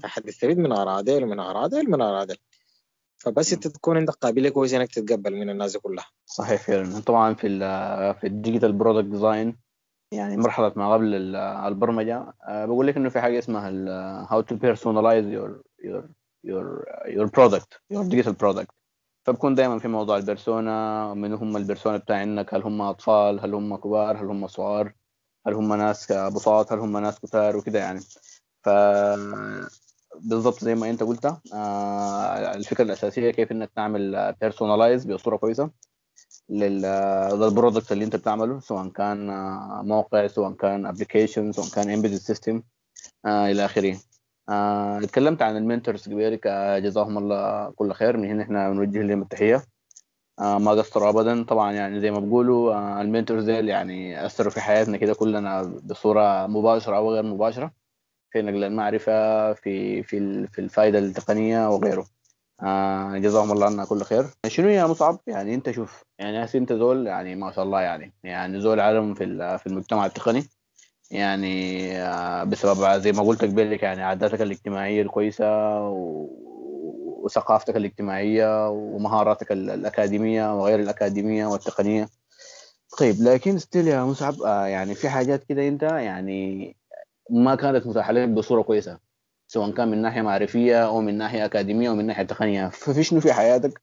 [0.05, 2.39] أحد يستفيد من اراء ديل ومن اراء ديل ومن اراء ديل
[3.19, 6.07] فبس انت تكون عندك قابلية كويسة إنك تتقبل من الناس كلها.
[6.27, 7.01] صحيح فعلا.
[7.01, 7.59] طبعا في
[8.21, 9.57] في ال digital product design
[10.13, 12.35] يعني مرحلة ما قبل البرمجة.
[12.49, 13.71] آه، بقول لك إنه في حاجة اسمها
[14.33, 16.09] how to personalize your your
[16.45, 18.71] your your product your digital product
[19.27, 23.55] فبكون دائما في موضوع ال persona من هم ال persona بتاعينك هل هم أطفال هل
[23.55, 24.93] هم كبار هل هم صغار
[25.47, 28.01] هل هم ناس بساط هل هم ناس كثار وكده يعني.
[28.63, 28.69] ف
[30.21, 35.71] بالضبط زي ما انت قلت آه الفكرة الأساسية كيف إنك تعمل personalize بصوره كويسة
[36.49, 39.27] لل product اللي أنت بتعمله سواء كان
[39.87, 42.63] موقع سواء كان application سواء كان embedded system
[43.27, 43.97] آه إلى آخره.
[44.49, 46.49] آه اتكلمت عن المنتورز قبلك
[46.83, 48.17] جزاهم الله كل خير.
[48.17, 49.63] من هنا إحنا بنوجه لهم التحية.
[50.39, 51.45] آه ما قصروا ابدا.
[51.45, 56.97] طبعا يعني زي ما بقولوا آه المنتورز يعني أثروا في حياتنا كده كلنا بصورة مباشرة
[56.97, 57.80] أو غير مباشرة.
[58.31, 62.07] في نقل المعرفه في في في الفائده التقنية وغيره.
[62.63, 64.25] آه جزاهم الله عنا كل خير.
[64.47, 68.13] شنو يا مصعب؟ يعني أنت شوف يعني هسه انت زول يعني ما شاء الله يعني
[68.25, 70.45] يعني زول عالم في في المجتمع التقني.
[71.11, 75.81] يعني آه بسبب زي ما قلت قبل يعني عاداتك الاجتماعية الكويسة
[77.23, 82.09] وثقافتك الاجتماعية ومهاراتك الأكاديمية وغير الأكاديمية والتقنية.
[82.99, 86.77] طيب لكن ستيل يا مصعب آه يعني في حاجات كده أنت يعني
[87.31, 88.99] ما كانت متاحه لك بصورة كويسة
[89.47, 92.69] سواء كان من ناحية معرفية أو من ناحية أكاديمية أو من ناحية تقنية.
[92.69, 93.83] ففي شنو في حياتك؟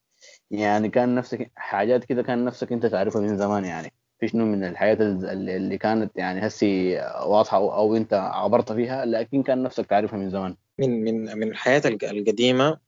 [0.52, 3.94] يعني كان نفسك حاجات كده كان نفسك أنت تعرفها من زمان يعني.
[4.20, 9.44] في شنو من الحياة اللي كانت يعني هسي واضحة أو, أو أنت عبرت فيها لكن
[9.44, 10.56] كان نفسك تعرفها من زمان.
[10.80, 12.80] من من من الحياة القديمة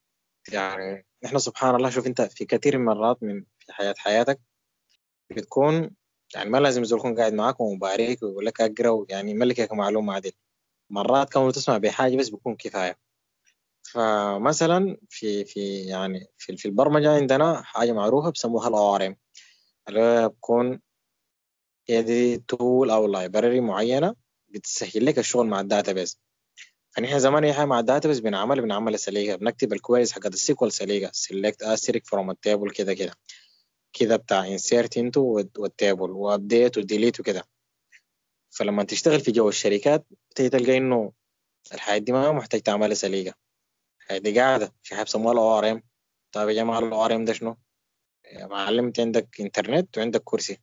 [0.54, 4.40] يعني نحن سبحان الله شوف أنت في كثير من المرات من في حياة حياتك
[5.30, 5.92] بتكون
[6.36, 10.32] يعني ما لازم زول يكون قاعد معاك ومبارك ويقول لك أقرأ يعني ملكك معلومة عادل
[10.90, 12.98] مرات كونه تسمع بحاجة بس بيكون كفاية.
[13.94, 19.16] فمثلا في في يعني في, في البرمجة عندنا حاجة معروفة بسموها ال ORM
[19.90, 20.82] اللي بتكون
[21.90, 24.16] هي دي tool أو library معينة
[24.50, 26.20] بتسهل لك الشغل مع ال database
[26.92, 29.36] فنحن زمان أي مع ال database بنعمل بنعمل سليقة.
[29.36, 31.12] بنكتب ال queries حقت ال SQL سليقة.
[31.14, 33.14] select asterisk from ال table كده كده.
[33.94, 37.44] كده بتاع insert into وال table و update و delete وكده.
[38.60, 41.14] فلما تشتغل في جو الشركات تلقى إنه
[41.74, 43.36] الحياة دي ما محتاج تعملها سليقة.
[44.02, 44.74] الحياة دي قاعدة.
[44.84, 45.84] في حاجة بيسموها ال ORM
[46.32, 47.58] طيب يا جماعة ال ORM ده شنو؟
[48.32, 50.58] يا معلم عندك إنترنت وعندك كرسي.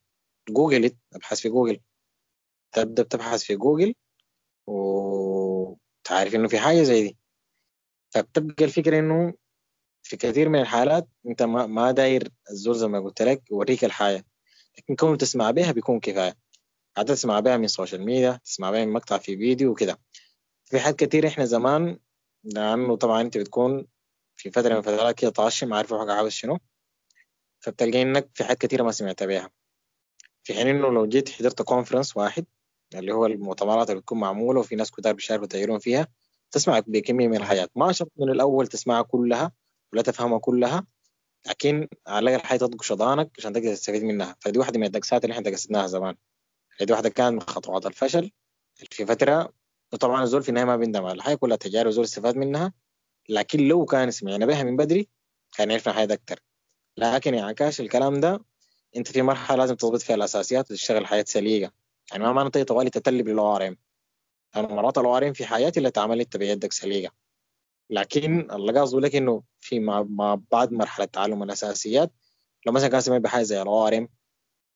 [0.49, 1.79] جوجل ابحث في جوجل.
[2.71, 3.93] تبدأ بتبحث في جوجل
[4.67, 7.17] وتعرف إنه في حاجة زي دي.
[8.09, 9.33] فبتبقى الفكرة إنه
[10.03, 14.25] في كثير من الحالات أنت ما, داير الزول زي ما قلت لك يوريك الحاجة.
[14.77, 16.37] لكن كون تسمع بها بيكون كفاية.
[16.97, 19.99] هتسمع بها من social media تسمع بها من مقطع في فيديو وكده.
[20.65, 21.99] في حاجات كتير إحنا زمان
[22.43, 23.87] لأنه طبعا أنت بتكون
[24.35, 26.59] في فترة من فترات كده طاشم عارف روحك عاوز شنو.
[27.59, 29.49] فبتلقى إنك في حاجات كتيره ما سمعت بيها
[30.43, 32.45] في حين إنه لو جيت حضرت كونفرنس واحد
[32.95, 36.07] اللي هو المؤتمرات اللي بتكون معمولة وفي ناس كتار بيشاركوا تغيرون فيها
[36.51, 37.71] تسمع بكمية من الحاجات.
[37.75, 39.51] ما شرط من الأول تسمعها كلها
[39.93, 40.85] ولا تفهمها كلها
[41.47, 44.35] لكن على الأقل حاجة تطبق شضانك عشان تقدر تستفيد منها.
[44.39, 46.15] فدي واحدة من الدكسات اللي إحنا درسناها زمان.
[46.81, 48.31] هذه واحدة كانت من خطوات الفشل
[48.75, 49.53] في فترة
[49.93, 51.05] وطبعا الزول في النهاية ما بيندم.
[51.05, 52.73] على الحياة كلها تجارب الزول استفاد منها
[53.29, 55.09] لكن لو كان سمعنا بها من بدري
[55.57, 56.39] كان عرفنا حاجة أكتر.
[56.97, 58.45] لكن انعكاس الكلام ده
[58.95, 61.71] أنت في مرحلة لازم تضبط فيها الأساسيات وتشتغل حياة سليقة.
[62.11, 63.77] يعني ما معنى طوالي تتلب لل ORM
[64.55, 67.13] يعني مرات ال ORM في حياتي اللي تعمل أنت بيدك سليقة.
[67.89, 72.11] لكن اللي قصده لك إنه في ما, ما بعد مرحلة تعلم الأساسيات
[72.65, 74.09] لو مثلا كان سمعت بحاجة زي ال ORM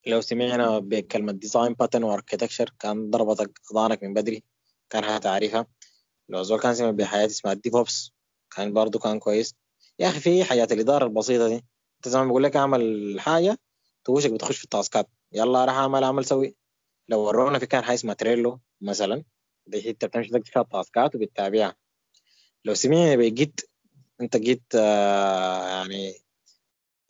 [0.07, 4.43] لو سمعنا بكلمة design pattern و architecture كان ضربتك أذانك من بدري.
[4.89, 5.67] كان هتعرفها
[6.29, 8.12] لو زول كان سمع بحاجة اسمها DevOps
[8.55, 9.55] كان برضه كان كويس.
[9.99, 11.55] يا أخي في حياه الإدارة البسيطة دي.
[11.55, 13.59] أنت زي ما بقول لك اعمل حاجة
[14.03, 15.10] توشك بتخش في ال taskات.
[15.31, 16.55] يلا راح اعمل اعمل سوي.
[17.09, 19.23] لو ورونا في كان حاجة اسمها Trello مثلا.
[19.67, 21.75] دي انت بتمشي تكتب فيها ال taskات وبتتابعها.
[22.65, 23.62] لو سمعنا ب Git
[24.21, 26.13] انت Git آه يعني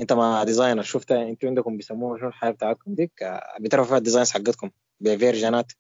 [0.02, 4.02] انت ما designer شفت أنتوا عندكم بيسموها شنو الحاجات بتاعتكم ديك آه بتعرفوا فيها ال
[4.02, 5.72] designs حقتكم؟ ب version ات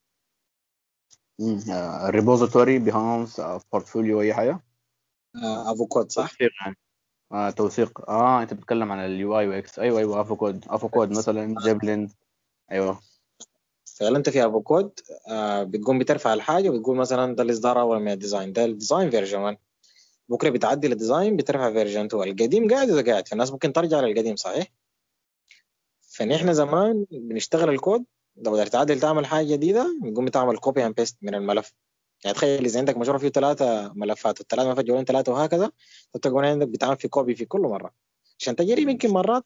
[2.07, 3.41] ال repository Behance
[3.71, 4.59] portfolio أي حاجة؟
[5.35, 6.77] آه Avocode صح؟ توثيق يعني.
[7.31, 8.09] آه توثيق.
[8.09, 12.09] آه أنت بتتكلم عن ال UI و UX أيوه أيوه Avocode Avocode مثلا Zeplin
[12.71, 12.99] أيوه.
[13.85, 18.16] فعلا أنت في Avocode آه بتقوم بترفع الحاجة وبتقول مثلا ده الإصدار أول من ال
[18.16, 18.53] design.
[18.53, 19.57] ده ال design version 1
[20.31, 23.27] بكرة بتعدل ال design بترفع version 2 القديم قاعد اذا قاعد.
[23.27, 24.67] فالناس ممكن ترجع للقديم صحيح؟
[25.99, 28.05] فنحن زمان بنشتغل الكود.
[28.37, 31.73] لو بدك تعدل تعمل حاجة جديدة بنقوم بتعمل copy and paste من الملف.
[32.23, 35.71] يعني تخيل إذا عندك مشروع فيه ثلاثة ملفات والثلاثة ملفات جوالين ثلاثة وهكذا
[36.21, 37.93] تقول عندك بتعمل في copy في كل مرة.
[38.39, 39.43] عشان تجرب يمكن مرات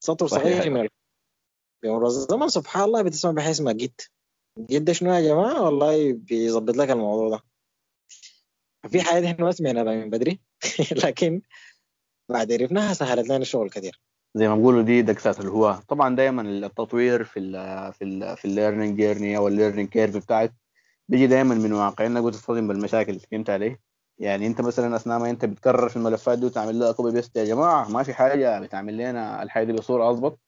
[0.00, 0.88] سطر صغير من
[1.82, 2.48] بمر الزمن.
[2.48, 4.02] سبحان الله بتسمع بحيث ما جيت.
[4.58, 7.49] جد شنو يا جماعة؟ والله بيظبط لك الموضوع ده.
[8.88, 10.40] في حاجات إحنا ما سمعناها من بدري.
[11.04, 11.42] لكن
[12.28, 14.00] بعد عرفناها سهلت لنا الشغل كثير
[14.34, 17.52] زي ما بقولوا دي دقسات الهواة طبعا دايما التطوير في ال
[17.92, 20.54] في ال في ال learning journey أو ال learning curve بتاعك
[21.08, 22.06] بيجي دايما من واقع.
[22.06, 23.20] انك بتصطدم بالمشاكل.
[23.20, 23.76] فهمت علي؟
[24.18, 27.44] يعني أنت مثلا أثناء ما أنت بتكرر في الملفات دي وتعمل لها copy paste يا
[27.44, 30.40] جماعة ما في حاجة بتعمل لنا الحاجة دي بصورة اضبط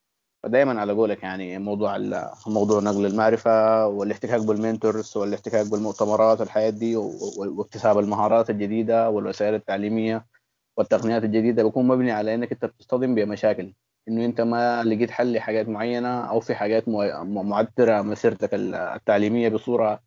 [0.43, 1.99] فدايما على قولك يعني موضوع
[2.47, 10.27] موضوع نقل المعرفة والاحتكاك بال mentors والاحتكاك بالمؤتمرات والحاجات دي واكتساب المهارات الجديدة والوسائل التعليمية
[10.77, 13.73] والتقنيات الجديدة بيكون مبني على إنك أنت بتصطدم بمشاكل.
[14.09, 16.89] إنه أنت ما لقيت حل لحاجات معينة أو في حاجات
[17.25, 20.01] معترة مسيرتك التعليمية بصورة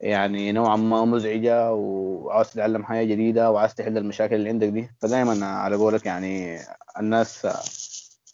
[0.00, 4.90] يعني نوعا ما مزعجة وعاوز تتعلم حاجة جديدة وعاوز تحل المشاكل اللي عندك دي.
[5.00, 6.58] فدايما على قولك يعني
[6.98, 7.46] الناس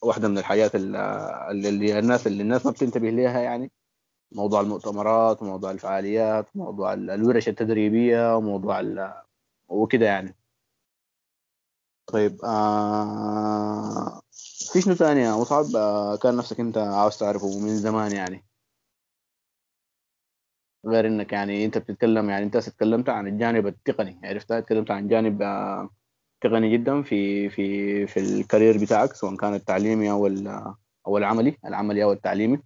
[0.06, 3.70] واحدة من الحاجات اللي, الناس اللي الناس ما بتنتبه لها يعني
[4.32, 8.82] موضوع المؤتمرات وموضوع الفعاليات وموضوع الورش التدريبية وموضوع
[9.68, 10.36] وكده يعني.
[12.06, 14.22] طيب آه
[14.72, 18.44] في شنو ثاني يا مصعب آه كان نفسك أنت عاوز تعرفه من زمان يعني.
[20.86, 25.42] غير إنك يعني أنت بتتكلم يعني أنت تكلمت عن الجانب التقني عرفتها؟ تكلمت عن جانب
[25.42, 25.90] آه
[26.48, 30.26] تقني جدا في في في الكارير بتاعك سواء كان التعليمي أو
[31.06, 32.62] أو العملي العملي أو التعليمي.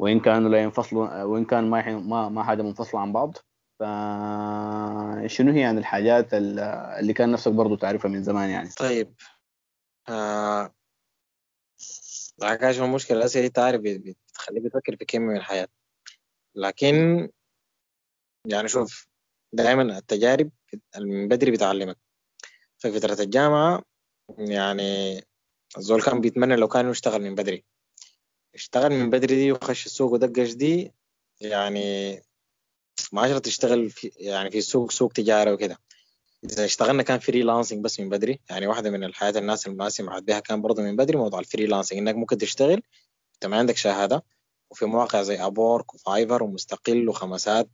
[0.00, 3.36] وإن كانوا لا ينفصلوا وإن كان ما ما ما حاجة منفصله عن بعض.
[3.80, 9.14] فشنو هي يعني الحاجات اللي كان نفسك برضو تعرفها من زمان يعني؟ طيب.
[10.08, 10.74] آه
[12.42, 15.68] عشان المشكلة؟ الأسئلة دي تعرف بتخليك تفكر في كلمة من الحياة.
[16.54, 17.28] لكن
[18.46, 19.08] يعني شوف
[19.52, 20.50] دائما التجارب
[20.96, 22.05] من بدري بتعلمك.
[22.78, 23.82] في فترة الجامعة
[24.38, 25.24] يعني
[25.78, 27.64] الزول كان بيتمنى لو كان يشتغل من بدري.
[28.54, 30.92] اشتغل من بدري دي وخش السوق ودقش دي
[31.40, 32.16] يعني
[33.12, 35.78] ما عشرة تشتغل في يعني في سوق سوق تجارة وكده.
[36.44, 40.40] إذا اشتغلنا كان freelancing بس من بدري يعني واحدة من الحاجات الناس اللي سمعت بها
[40.40, 42.82] كان برضه من بدري موضوع ال freelancing إنك ممكن تشتغل
[43.34, 44.24] أنت ما عندك شهادة
[44.70, 47.68] وفي مواقع زي Upwork و Fiverr ومستقل وخمسات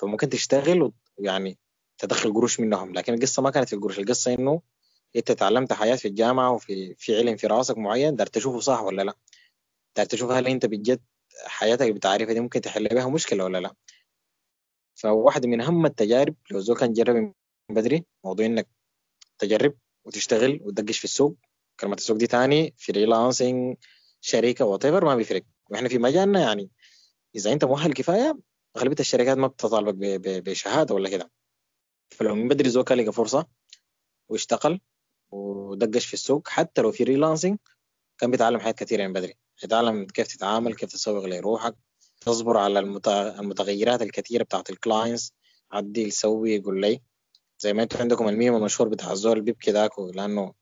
[0.00, 1.58] فممكن تشتغل ويعني
[1.98, 2.92] تدخل قروش منهم.
[2.94, 3.98] لكن القصة ما كانت في القروش.
[3.98, 4.62] القصة إنه
[5.16, 9.02] أنت تعلمت حاجات في الجامعة وفي في علم في راسك معين دار تشوفه صح ولا
[9.02, 9.14] لا؟
[9.96, 11.00] دار تشوف هل أنت بجد
[11.46, 13.74] حاجاتك بتعرفها دي ممكن تحل بها مشكلة ولا لا؟
[14.94, 17.32] فواحدة من أهم التجارب لو زول كان جرب من
[17.70, 18.68] بدري موضوع إنك
[19.38, 21.36] تجرب وتشتغل وتدقش في السوق.
[21.80, 23.76] كلمة السوق دي تاني freelancing
[24.20, 25.42] شركة whatever ما بيفرق.
[25.70, 26.70] وإحنا في مجالنا يعني
[27.36, 28.38] إذا أنت مؤهل كفاية
[28.76, 31.30] أغلبية الشركات ما بتطالبك بشهادة ولا كده.
[32.10, 33.46] فلو من بدري زول كان لقى فرصة
[34.28, 34.80] واشتغل
[35.30, 36.48] ودقش في السوق.
[36.48, 37.58] حتى لو freelancing
[38.18, 39.34] كان بيتعلم حاجات كثيرة من بدري.
[39.64, 41.74] يتعلم كيف تتعامل كيف تسوق لروحك
[42.20, 45.32] تصبر على المتغيرات الكثيرة بتاعت ال clients
[45.72, 47.02] عدي سوي يقول لي
[47.58, 50.54] زي ما أنتم عندكم الميم المشهور بتاع الزول بيبكي ذاك لأنه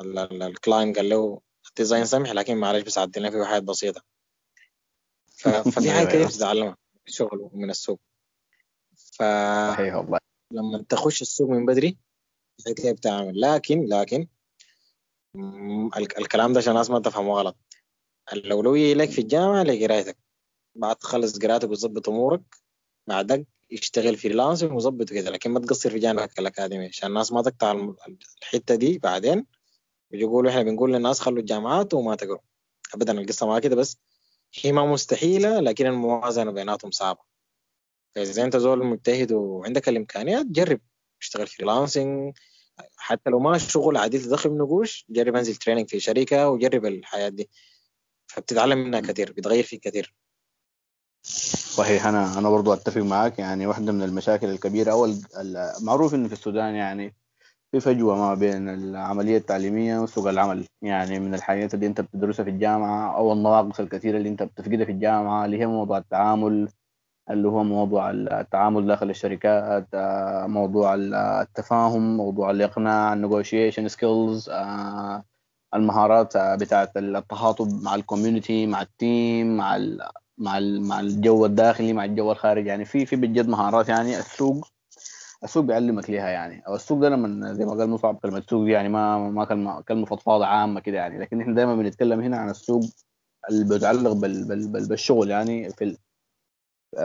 [0.00, 4.02] ال client قال له ال design سمح لكن معلش بس عدلنا فيه حاجات بسيطة.
[5.26, 6.76] ففي حاجات كثير بتتعلمها من
[7.08, 8.00] الشغل ومن السوق.
[8.96, 9.22] ف
[10.50, 11.98] لما تخش السوق من بدري
[12.66, 13.40] كيف بتعمل.
[13.40, 14.26] لكن لكن
[16.18, 17.56] الكلام ده عشان الناس ما تفهمه غلط.
[18.32, 20.18] الأولوية لك في الجامعة لقرايتك.
[20.74, 22.42] بعد تخلص قراءتك وتظبط أمورك
[23.06, 27.94] بعدك يشتغل فريلانسنج وظبط كده لكن ما تقصر في جانبك الأكاديمي عشان الناس ما تقطع
[28.42, 29.46] الحتة دي بعدين
[30.10, 32.38] بيقولوا إحنا بنقول للناس خلوا الجامعات وما تقروا
[32.94, 33.98] ابدا القصة ما كده بس.
[34.62, 37.27] هي ما مستحيلة لكن الموازنة بيناتهم صعبة.
[38.24, 40.80] فاذا أنت زول مجتهد وعندك الإمكانيات جرب.
[41.20, 42.36] اشتغل freelancing
[42.96, 47.28] حتى لو ما شغل عادي تدخل منه قروش جرب أنزل training في شركة وجرب الحاجات
[47.28, 47.48] دي.
[48.26, 50.14] فبتتعلم منها كثير بتغير فيك كثير
[51.76, 52.06] صحيح.
[52.06, 53.38] أنا أنا برضو أتفق معاك.
[53.38, 55.08] يعني واحدة من المشاكل الكبيرة أو
[55.80, 57.14] المعروف انه في السودان يعني
[57.72, 60.64] في فجوة ما بين العملية التعليمية وسوق العمل.
[60.82, 64.92] يعني من الحاجات اللي أنت بتدرسها في الجامعة أو النواقص الكثيرة اللي أنت بتفقدها في
[64.92, 66.68] الجامعة اللي هي موضوع التعامل
[67.30, 74.50] اللي هو موضوع التعامل داخل الشركات آه، موضوع التفاهم موضوع الإقناع ال negotiation skills
[75.74, 80.00] المهارات آه، بتاعت التخاطب مع ال community مع ال team مع ال
[80.38, 84.68] مع ال مع الجو الداخلي مع الجو الخارجي يعني في في بجد مهارات يعني السوق
[85.44, 86.66] السوق بيعلمك ليها يعني.
[86.66, 89.80] أو السوق ده لما زي ما قال مصعب كلمة سوق دي يعني ما ما كلمة
[89.80, 91.18] كلمة فضفاضة عامة كده يعني.
[91.18, 92.82] لكن إحنا دائما بنتكلم هنا عن السوق
[93.50, 95.96] اللي بيتعلق بال بال بال بالشغل يعني في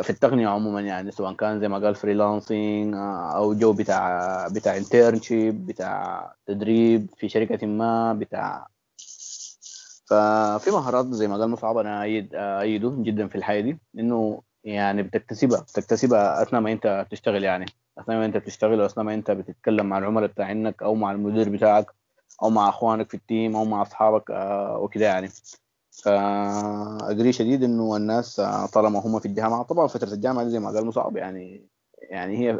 [0.01, 2.93] في التقنية عموما يعني سواء كان زي ما قال freelancing
[3.35, 8.67] أو job بتاع بتاع internship بتاع تدريب في شركة ما بتاع.
[10.05, 15.03] ففي مهارات زي ما قال مصعب أنا ايد ايده جدا في الحاجات دي إنه يعني
[15.03, 17.65] بتكتسبها بتكتسبها أثناء ما أنت بتشتغل يعني.
[17.97, 21.85] أثناء ما أنت بتشتغل واثناء ما أنت بتتكلم مع العملاء بتاعينك أو مع المدير بتاعك
[22.43, 25.29] أو مع أخوانك في ال team أو مع أصحابك آه، وكده يعني.
[26.03, 30.85] فأدري شديد إنه الناس آه، طالما هم في الجامعة طبعا فترة الجامعة زي ما قال
[30.85, 31.67] مصعب يعني
[32.09, 32.51] يعني هي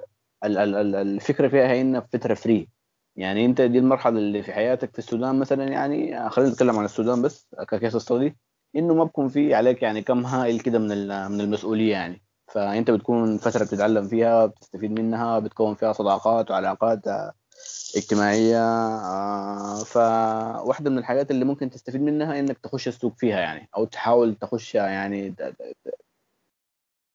[0.46, 2.70] ال- ال- ال- الفكرة فيها هي إنها فترة free
[3.16, 6.86] يعني أنت دي المرحلة اللي في حياتك في السودان مثلا يعني آه، خلينا نتكلم عن
[6.86, 8.38] السودان بس ك case study
[8.76, 12.24] إنه ما بكون في عليك يعني كم هائل كده من من المسؤولية يعني.
[12.48, 17.34] فأنت بتكون فترة بتتعلم فيها بتستفيد منها بتكون فيها صداقات وعلاقات آه،
[17.96, 23.86] اجتماعية آه، فواحدة من الحاجات اللي ممكن تستفيد منها إنك تخش السوق فيها يعني أو
[23.86, 25.36] تحاول تخش يعني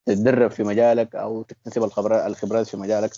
[0.06, 3.10] تتدرب في مجالك أو تكتسب الخبرات في مجالك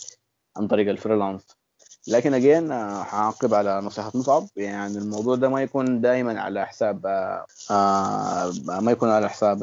[0.56, 1.60] عن طريق الفريلانس.
[2.08, 4.46] لكن اجين هعقب على نصيحة مصعب.
[4.56, 9.62] يعني الموضوع ده ما يكون دائما على حساب آه، آه، ما يكون على حساب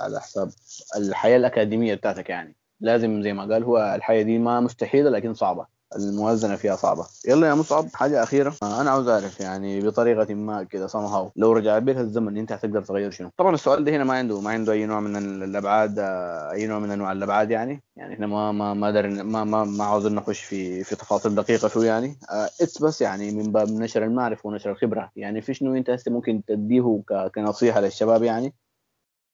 [0.00, 0.50] على حساب
[0.96, 2.56] الحياة الأكاديمية بتاعتك يعني.
[2.80, 5.75] لازم زي ما قال هو الحياة دي ما مستحيلة لكن صعبة.
[5.96, 7.06] الموازنة فيها صعبة.
[7.28, 8.54] يلا يا مصعب حاجة أخيرة.
[8.62, 11.30] آه، أنا عاوز أعرف يعني بطريقة ما كده somehow.
[11.36, 14.50] لو رجع بك الزمن أنت هتقدر تغير شنو؟ طبعا السؤال ده هنا ما عنده ما
[14.50, 17.82] عنده أي نوع من الأبعاد آه، أي نوع من أنواع الأبعاد يعني.
[17.96, 21.68] يعني إحنا ما ما ما درن ما ما ما عاوزين نخش في في تفاصيل دقيقة
[21.68, 22.16] شو يعني.
[22.30, 25.10] it's بس يعني من باب نشر المعرفة ونشر الخبرة.
[25.16, 28.54] يعني في شنو أنت هسه ممكن تديه ك- كنصيحة للشباب يعني؟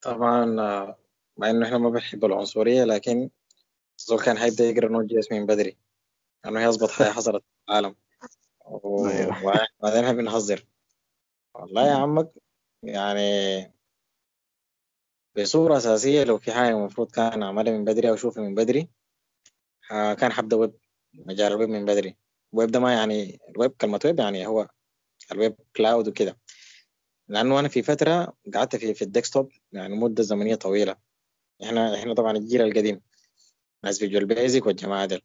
[0.03, 0.97] طبعا آه،
[1.37, 3.31] مع إنه إحنا ما بنحب العنصرية لكن
[3.99, 5.77] زول كان حيبدا يقرأ Node.js من بدري.
[6.47, 7.97] انه هي اظبط حاجة حصلت في العالم.
[9.07, 9.43] أيوه.
[9.81, 10.67] وبعدين إحنا بنهزر.
[11.55, 12.33] والله يا عمك
[12.83, 13.73] يعني
[15.37, 18.89] بصورة أساسية لو في حاجة المفروض كان أعملها من بدري أو أشوفها من بدري
[19.93, 20.75] آه، كان حبدأ ويب
[21.15, 22.17] مجال الويب من بدري.
[22.55, 24.69] الويب ده ما يعني الويب كلمة ويب يعني هو
[25.33, 26.39] ال web cloud وكده.
[27.29, 30.97] لأنه أنا في فترة قعدت في في ال desktop يعني مدة زمنية طويلة.
[31.65, 33.01] إحنا إحنا طبعا الجيل القديم.
[33.85, 35.23] ناس Visual Basic والجماعة ديل.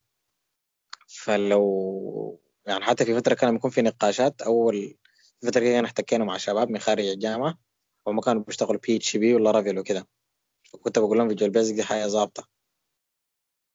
[1.27, 4.97] فلو يعني حتى في فترة كان بيكون في نقاشات أول
[5.41, 7.57] فترة كده احتكينا مع شباب من خارج الجامعة
[8.05, 10.07] وهم كانوا بيشتغلوا PHP و Laravel وكده.
[10.73, 12.47] فكنت بقول لهم Visual Basic دي حاجة ظابطة.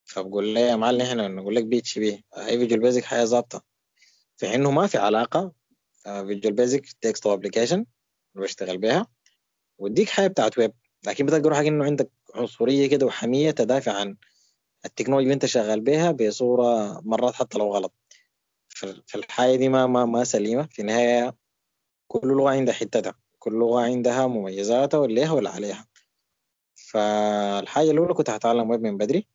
[0.05, 3.63] فبقول لي يا معلم إحنا نقول لك PHP هي Visual Basic حاجة ظابطة.
[4.37, 5.53] في إنه ما في علاقة
[6.05, 7.87] Visual Basic desktop application
[8.35, 9.07] بشتغل بيها
[9.79, 10.73] واديك حاجة بتاعت ويب
[11.07, 14.17] لكن بتلقى روحك إنه عندك عنصرية كده وحمية تدافع عن
[14.85, 17.95] التكنولوجيا اللي انت شغال بيها بصورة مرات حتى لو غلط.
[18.69, 20.63] ف- فالحاجة دي ما ما ما سليمة.
[20.71, 21.37] في النهاية
[22.09, 23.15] كل لغة عندها حتتها.
[23.39, 25.87] كل لغة عندها مميزاتها واللي ليها واللي عليها
[26.75, 29.27] فالحاجة الأولى كنت هتعلم ويب من بدري.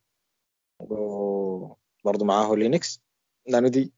[0.80, 3.02] وبرضه معاه Linux.
[3.48, 3.94] لأنه دي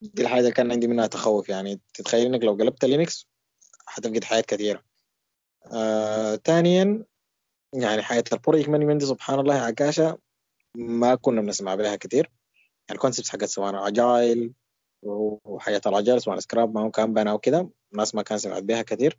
[0.00, 1.48] دي الحاجة اللي كان عندي منها تخوف.
[1.48, 3.28] يعني تتخيل إنك لو قلبت Linux
[3.88, 4.84] هتفقد حاجات كثيرة.
[5.72, 7.04] آه، ثانيا
[7.72, 10.18] يعني حاجات ال project management سبحان الله يا عكاشة.
[10.76, 12.30] ما كنا بنسمع بها كثير
[12.90, 14.52] ال concepts حقت سواء اجايل
[15.02, 17.70] وحياة الاجايل سواء Scrum ما Kanban وكده.
[17.92, 19.18] الناس ما كان سمعت بها كثير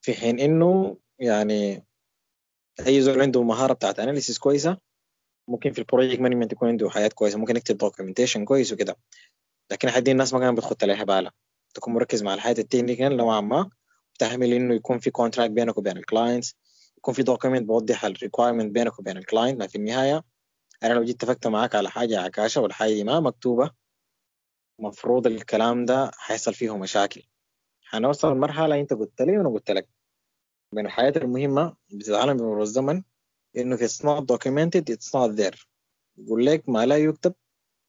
[0.00, 1.86] في حين إنه يعني
[2.86, 4.78] أي زول عنده مهارة بتاعت analysis كويسة
[5.48, 8.96] ممكن في ال project management يكون عنده حاجات كويسة ممكن يكتب documentation كويس وكده.
[9.72, 11.32] لكن دي الناس ما كانت بتخط عليها بالها
[11.74, 13.70] تكون مركز مع الحاجات ال technical نوعا ما
[14.18, 16.56] تهمل إنه يكون في contract بينك وبين ال clients
[17.06, 20.24] يكون في document بوضح ال requirement بينك وبين ال client لكن في النهايه
[20.82, 23.70] أنا لو جيت اتفقت معاك على حاجة عكاشة والحاجة دي ما مكتوبة
[24.80, 27.22] المفروض الكلام ده حيحصل فيه مشاكل.
[27.82, 29.88] حنوصل لمرحله انت قلت لي وأنا قلت لك.
[30.72, 33.02] من الحاجات المهمة بتتعلم بمرور الزمن
[33.56, 35.66] إنه في not documented it's not there.
[36.18, 37.34] يقول لك ما لا يكتب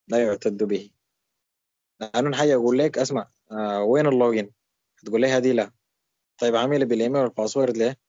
[0.08, 0.92] لا يعتد به.
[2.00, 4.52] لأنه حاجة أقول لك أسمع آه وين ال login
[5.06, 5.72] تقول لي هذه لا.
[6.38, 8.07] طيب عامل بال email وال password ليه؟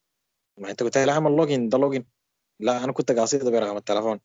[0.59, 2.05] ما قلت لي أعمل login ده login
[2.61, 4.21] لا أنا كنت قاصد برقم التليفون.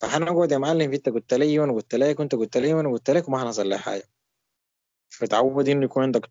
[0.00, 3.28] فحنقعد يا معلم أنت قلت لي وأنا قلت لك وأنت قلت لي وأنا قلت لك
[3.28, 4.04] وما حنصل لك حاجة.
[5.10, 6.30] فتعود إنه يكون عندك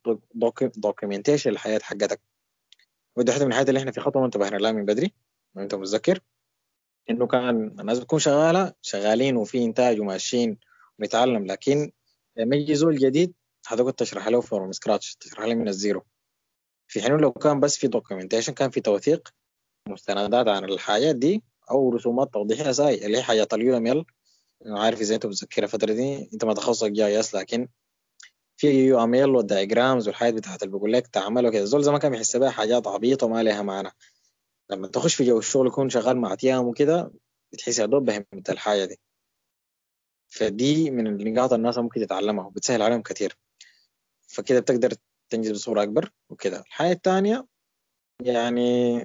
[0.75, 2.21] documentation الحاجات حقتك.
[3.15, 5.13] ودي واحدة من الحاجات اللي إحنا في خطوة انتبهنا لها من بدري
[5.57, 6.19] أنت متذكر.
[7.09, 10.59] إنه كان الناس بتكون شغالة شغالين وفي إنتاج وماشيين
[10.99, 11.91] ونتعلم لكن
[12.37, 13.33] لما يجي زول جديد
[13.67, 16.05] هتقعد تشرح له from scratch تشرح له من ال zero.
[16.91, 19.29] في حين لو كان بس في documentation كان في توثيق
[19.87, 24.05] مستندات عن الحاجات دي أو رسومات توضيحية زي اللي هي حاجات ال UML
[24.65, 27.67] عارف إذا انت متذكر الفترة دي أنت ما تخصصك GIS لكن
[28.57, 31.65] في UML وال diagrams والحاجات بتاعت اللي بقول لك تعمل وكده.
[31.65, 33.91] زول زمان كان بيحس بها حاجات عبيطة ما لها معنى.
[34.69, 37.11] لما تخش في جو الشغل يكون شغال مع team وكده
[37.53, 38.99] بتحس يا دوب فهمت الحاجة دي.
[40.29, 43.37] فدي من النقاط الناس ممكن تتعلمها وبتسهل عليهم كثير
[44.27, 44.93] فكده بتقدر
[45.31, 46.59] تنجز بصورة أكبر وكده.
[46.59, 47.47] الحاجة الثانية
[48.23, 48.99] يعني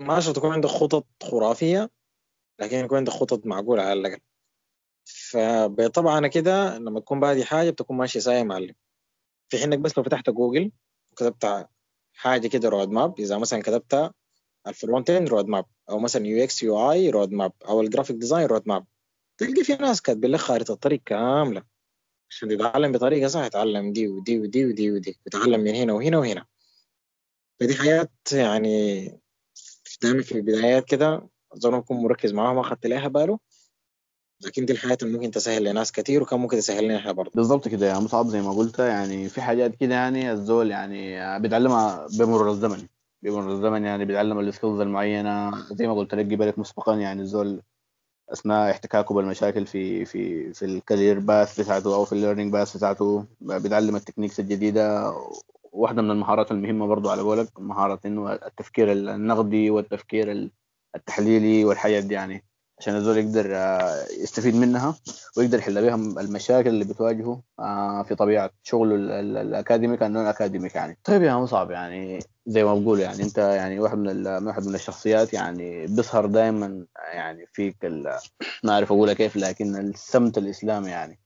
[0.00, 1.90] ما شرط تكون عندك خطط خرافية
[2.60, 4.20] لكن يكون عندك خطط معقولة على الأقل.
[5.04, 8.74] فبطبعا كده لما تكون بادي حاجة بتكون ماشي ساي يا معلم.
[9.48, 10.72] في حينك بس لو فتحت جوجل
[11.12, 11.68] وكتبت
[12.14, 14.12] حاجة كده roadmap إذا مثلا كتبت
[14.66, 18.86] ال front end roadmap أو مثلا UX UI roadmap أو ال graphic design roadmap
[19.38, 21.62] تلقى في ناس كاتبين لك خارطة الطريق كاملة.
[22.30, 26.44] عشان تتعلم بطريقة صح يتعلم دي ودي ودي ودي ودي يتعلم من هنا وهنا وهنا.
[27.60, 29.04] فدي حاجات يعني
[30.02, 33.38] دائما في البدايات كده أظن أكون مركز معاها ما أخذت لها باله.
[34.44, 37.30] لكن دي الحاجات اللي ممكن تسهل لناس كتير وكان ممكن تسهل لنا إحنا برضه.
[37.34, 42.06] بالضبط كده يا مصعب زي ما قلت يعني في حاجات كده يعني الزول يعني بيتعلمها
[42.18, 42.86] بمرور الزمن.
[43.22, 47.62] بمرور الزمن يعني بيتعلم ال skills المعينة زي ما قلت لك قبلك مسبقا يعني الزول
[48.32, 52.76] أثناء احتكاكه بالمشاكل في في في ال career path بتاعته أو في ال learning path
[52.76, 55.14] بتاعته بيتعلم ال techniques الجديدة.
[55.72, 60.50] واحدة من المهارات المهمة برضو على قولك مهاره انه التفكير النقدي والتفكير
[60.96, 62.47] التحليلي والحاجات دي يعني.
[62.80, 64.94] عشان الزول يقدر آه، يستفيد منها
[65.36, 70.74] ويقدر يحل بها المشاكل اللي بتواجهه آه، في طبيعة شغله ال academic ال non academic
[70.74, 70.98] يعني.
[71.04, 75.32] طيب يا مصعب يعني زي ما بقول يعني أنت يعني واحد من واحد من الشخصيات
[75.34, 77.76] يعني بيظهر دائما يعني فيك
[78.64, 81.18] ما أعرف اقولها كيف لكن السمت الاسلامي يعني.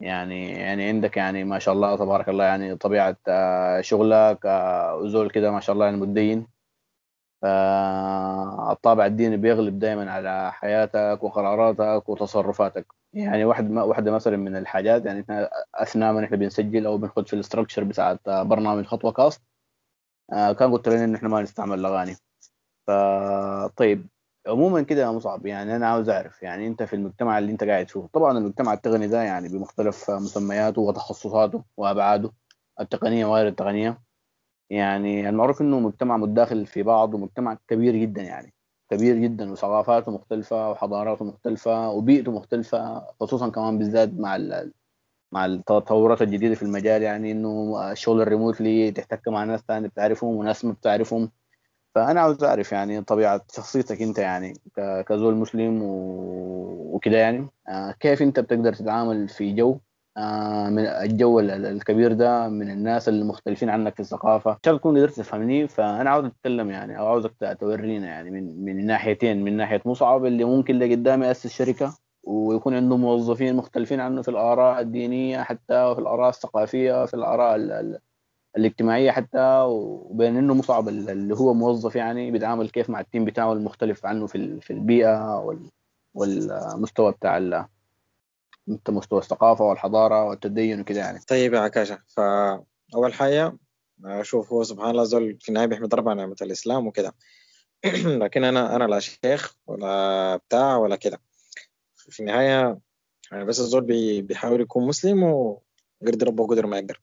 [0.00, 4.44] يعني يعني عندك يعني ما شاء الله تبارك الله يعني طبيعة آه، شغلك
[5.00, 6.46] وزول كده ما شاء الله يعني متدين
[7.42, 12.86] فالطابع الديني بيغلب دائما على حياتك وقراراتك وتصرفاتك.
[13.12, 17.34] يعني واحد واحدة مثلا من الحاجات يعني إحنا أثناء ما إحنا بنسجل أو بنخش في
[17.36, 19.42] الاستراكشر بتاعت برنامج خطوة كاست
[20.32, 22.16] آه، كان قلت لنا إن إحنا ما نستعمل الأغاني.
[22.86, 24.08] فطيب
[24.48, 27.90] عموما كده يا مصعب يعني أنا عاوز أعرف يعني أنت في المجتمع اللي أنت قاعد
[27.90, 32.32] فيه طبعا المجتمع التقني ده يعني بمختلف مسمياته وتخصصاته وأبعاده
[32.80, 34.02] التقنية وغير التقنية.
[34.72, 38.52] يعني المعروف إنه مجتمع متداخل في بعض ومجتمع كبير جدا يعني.
[38.90, 44.38] كبير جدا وثقافاته مختلفة وحضاراته مختلفة وبيئته مختلفة خصوصا كمان بالذات مع
[45.32, 50.64] مع التطورات الجديدة في المجال يعني إنه الشغل الريموتلي تحتك مع ناس ثانية بتعرفهم وناس
[50.64, 51.30] ما بتعرفهم.
[51.94, 54.54] فأنا عاوز أعرف يعني طبيعة شخصيتك أنت يعني
[55.08, 55.80] كزول مسلم
[56.92, 59.78] وكده يعني آه، كيف أنت بتقدر تتعامل في جو
[60.68, 64.50] من الجو الكبير ده من الناس المختلفين عنك في الثقافة.
[64.50, 68.64] إن شاء الله تكون قدرت تفهمني فأنا عاوز أتكلم يعني أو عاوزك تورينا يعني من
[68.64, 71.94] من ناحيتين من ناحية مصعب اللي ممكن لقدام يأسس شركة
[72.24, 77.56] ويكون عنده موظفين مختلفين عنه في الآراء الدينية حتى وفي الآراء الثقافية في الآراء
[78.56, 84.06] الاجتماعية حتى وبين إنه مصعب اللي هو موظف يعني بيتعامل كيف مع التيم بتاعه المختلف
[84.06, 85.44] عنه في في البيئة
[86.14, 87.36] والمستوى بتاع
[88.66, 91.18] مستوى الثقافة والحضارة والتدين وكده يعني.
[91.28, 93.58] طيب يا عكاشة فأول حاجة
[94.04, 97.14] أشوف هو سبحان الله زول في النهاية بيحمد ربنا نعمة الإسلام وكده.
[98.22, 101.20] لكن أنا أنا لا شيخ ولا بتاع ولا كده.
[101.94, 102.78] في النهاية
[103.32, 103.82] يعني بس الزول
[104.22, 107.00] بيحاول يكون مسلم وقدر ربه قدر ما يقدر.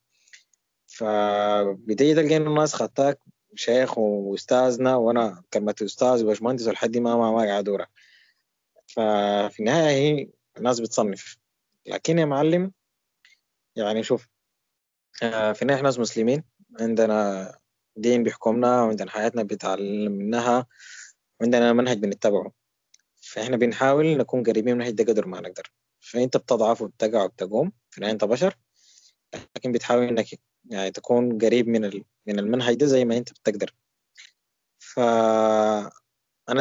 [0.87, 3.19] فبداية تلقى الناس خدتك
[3.55, 7.85] شيخ وأستاذنا وأنا كلمة أستاذ وباشمهندس والحد ما ما ما قاعد
[8.87, 11.37] ففي النهاية هي الناس بتصنف.
[11.85, 12.71] لكن يا معلم
[13.75, 14.29] يعني شوف
[15.23, 16.43] آه، في النهاية ناس مسلمين
[16.79, 17.59] عندنا
[17.95, 20.67] دين بيحكمنا وعندنا حياتنا بنتعلم منها
[21.39, 22.51] وعندنا منهج بنتبعه.
[23.21, 25.71] فإحنا بنحاول نكون قريبين من ده قدر ما نقدر.
[25.99, 28.57] فأنت بتضعف وبتقع وبتقوم في النهاية أنت بشر
[29.55, 30.27] لكن بتحاول إنك
[30.65, 33.75] يعني تكون قريب من ال- من المنهج ده زي ما أنت بتقدر.
[34.79, 35.91] فأنا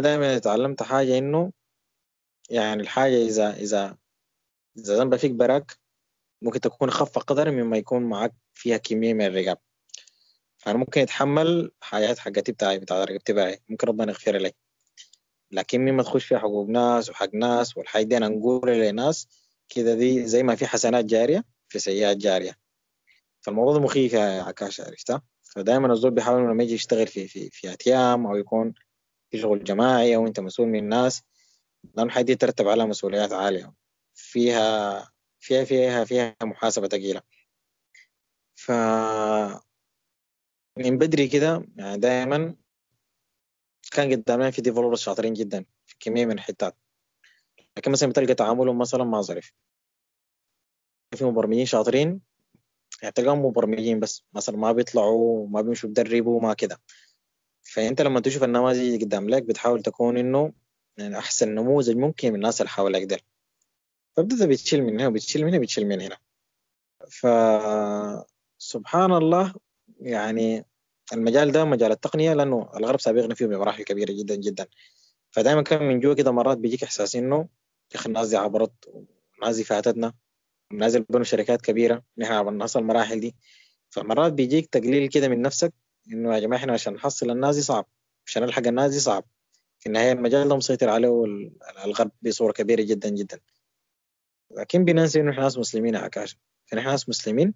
[0.01, 1.53] دائما اتعلمت حاجة إنه
[2.51, 3.99] يعني الحاجة إذا إذا
[4.77, 5.79] إذا ذنب فيك براك
[6.43, 9.59] ممكن تكون أخف قدر مما يكون معك فيها كمية من الرقاب
[10.59, 13.61] فأنا ممكن أتحمل حاجات حقتي بتاعي بتاع رقبتي بتاعي.
[13.69, 14.53] ممكن ربنا يغفر لي.
[15.51, 19.29] لكن مما تخش فيها حقوق ناس وحق ناس والحاجة دي أنا نقول لناس
[19.69, 22.59] كده دي زي ما في حسنات جارية في سيئات جارية.
[23.41, 27.73] فالموضوع ده مخيف يا عكاش عرفتها فدائما الزول بيحاول لما يجي يشتغل في في في
[27.73, 28.75] اتيام أو يكون
[29.31, 31.23] في شغل جماعي أو أنت مسؤول من الناس.
[31.95, 33.73] لأن الحاجة دي ترتب على مسؤوليات عالية.
[34.29, 37.23] فيها فيها فيها فيها محاسبة ثقيلة
[38.55, 38.71] ف
[40.79, 42.57] من بدري كده يعني دائما
[43.93, 46.77] كان قدامنا في ديفلوبرز شاطرين جدا في كمية من الحتات.
[47.77, 49.53] لكن مثلا بتلقى تعاملهم مثلا ما ظريف.
[51.17, 52.21] في مبرمجين شاطرين
[53.03, 54.25] يعني تلقاهم مبرمجين بس.
[54.33, 56.81] مثلا ما بيطلعوا ما بيمشوا بدربوا ما كده.
[57.63, 60.53] فأنت لما تشوف النماذج اللي قدام لك بتحاول تكون إنه
[60.99, 63.19] يعني أحسن نموذج ممكن من الناس اللي حواليك ده
[64.19, 66.17] فبتبدا بتشيل من هنا وبتشيل من هنا بتشيل من هنا.
[67.11, 67.27] ف
[68.59, 69.55] سبحان الله
[70.01, 70.65] يعني
[71.13, 74.67] المجال ده مجال التقنية لأنه الغرب سابقنا فيه بمراحل كبيرة جدا جدا.
[75.31, 77.37] فدائما كان من جوا كده مرات بيجيك إحساس إنه
[77.95, 80.13] يا أخي الناس دي عبرت والناس دي فاتتنا
[80.71, 83.37] والناس اللي بنوا شركات كبيرة نحن عبرنا المراحل دي.
[83.91, 85.73] فمرات بيجيك تقليل كده من نفسك
[86.13, 87.87] إنه يا جماعة إحنا عشان نحصل الناس دي صعب
[88.27, 89.25] عشان نلحق الناس دي صعب.
[89.79, 91.53] في النهاية المجال ده مسيطر عليه ال-
[91.85, 93.41] الغرب بصورة كبيرة جدا جدا.
[94.51, 96.37] لكن بننسى إنه إحنا ناس مسلمين يا عكاش.
[96.67, 97.55] فنحن ناس مسلمين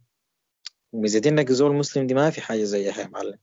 [0.92, 3.38] وميزتين انك زول مسلم دي ما في حاجة زيها يا معلم.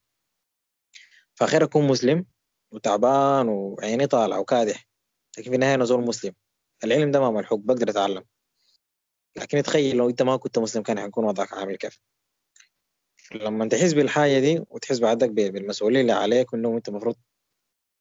[1.35, 2.25] فخير أكون مسلم
[2.71, 4.87] وتعبان وعيني طالعة وكادح
[5.37, 6.33] لكن في النهاية أنا زول مسلم.
[6.83, 8.23] العلم ده ما ملحوق بقدر أتعلم.
[9.35, 11.99] لكن تخيل لو أنت ما كنت مسلم كان حيكون وضعك عامل كيف؟
[13.35, 17.15] لما تحس بالحاجة دي وتحس بعدك بالمسؤولية اللي عليك وإنه أنت المفروض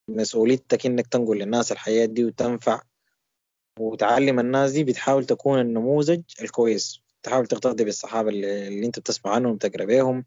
[0.09, 2.82] مسؤوليتك إنك تنقل للناس الحياة دي وتنفع
[3.81, 7.01] وتعلم الناس دي بتحاول تكون النموذج الكويس.
[7.22, 10.24] تحاول تقتدي بالصحابة اللي, اللي انت بتسمع عنهم وتقرا بيهم.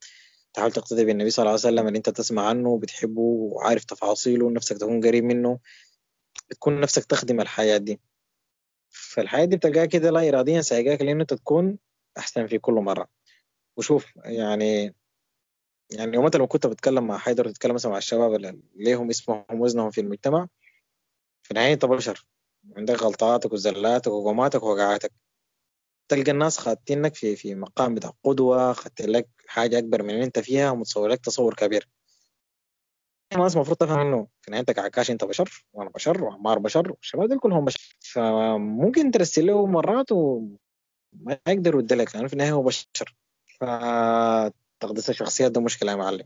[0.53, 4.77] تحاول تقتدي بالنبي صلى الله عليه وسلم اللي انت تسمع عنه وبتحبه وعارف تفاصيله ونفسك
[4.77, 5.59] تكون قريب منه.
[6.49, 7.99] بتكون نفسك تخدم الحياة دي.
[8.89, 11.77] فالحياة دي بتلقاها كده لا اراديا سايقاك لأنه أنت تكون
[12.17, 13.07] أحسن في كل مرة.
[13.77, 14.95] وشوف يعني
[15.91, 19.91] يعني يوم لما كنت بتكلم مع حيدر وتتكلم مثلا مع الشباب اللي ليهم اسمهم وزنهم
[19.91, 20.47] في المجتمع
[21.43, 22.25] في النهاية أنت بشر.
[22.77, 25.11] عندك غلطاتك وزلاتك وقوماتك ووقعاتك.
[26.07, 30.39] تلقى الناس خاتينك في في مقام بتاع قدوة خدت لك حاجة أكبر من اللي أنت
[30.39, 31.89] فيها ومتصور لك تصور كبير.
[33.33, 37.29] الناس المفروض تفهم إنه في النهاية أنت كعكاش أنت بشر وأنا بشر وعمار بشر والشباب
[37.29, 37.95] دول كلهم بشر.
[37.99, 40.57] فممكن ترسل له مرات وما
[41.47, 43.15] يقدر يرد لك لأنه في النهاية هو بشر.
[43.59, 46.25] فتقديس الشخصيات ده مشكلة يا معلم.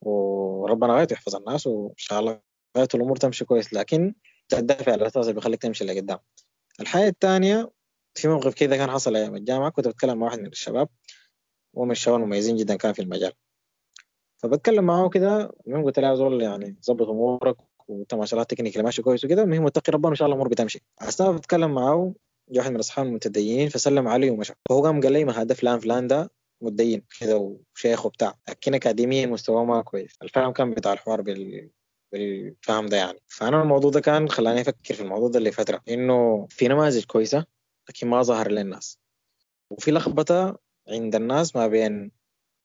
[0.00, 2.40] وربنا غايته يحفظ الناس وإن شاء الله
[2.78, 3.72] غايته الأمور تمشي كويس.
[3.72, 4.14] لكن
[4.54, 6.18] الأساس اللي بيخليك تمشي لقدام
[6.80, 7.70] الحاجة الثانية
[8.14, 10.88] في موقف كده كان حصل أيام الجامعة كنت بتكلم مع واحد من الشباب
[11.78, 13.32] هو من الشباب المميزين جدا كان في المجال.
[14.42, 17.56] فبتكلم معاه كده المهم قلت له يا زول يعني ظبط أمورك
[17.88, 19.42] وأنت ما شاء الله تكنيكال ماشي كويس وكده.
[19.42, 20.82] المهم اتقي ربنا وان شاء الله الأمور بتمشي.
[21.00, 22.14] اثناء بتكلم معاه
[22.48, 24.54] جاء واحد من اصحاب المتدينين فسلم علي ومشى.
[24.68, 26.30] فهو قام قال لي ما هذا فلان فلان ده
[26.60, 28.34] متدين كده وشيخ وبتاع.
[28.48, 30.12] لكن اكاديميا مستواه ما كويس.
[30.22, 31.70] الفهم كان بتاع الحوار بال
[32.12, 33.18] بالفهم ده يعني.
[33.28, 37.44] فأنا الموضوع ده كان خلاني أفكر في الموضوع ده لفتره إنه في نماذج كويسة
[37.88, 38.98] لكن ما ظهر للناس.
[39.70, 40.58] وفي لخبطة
[40.88, 42.10] عند الناس ما بين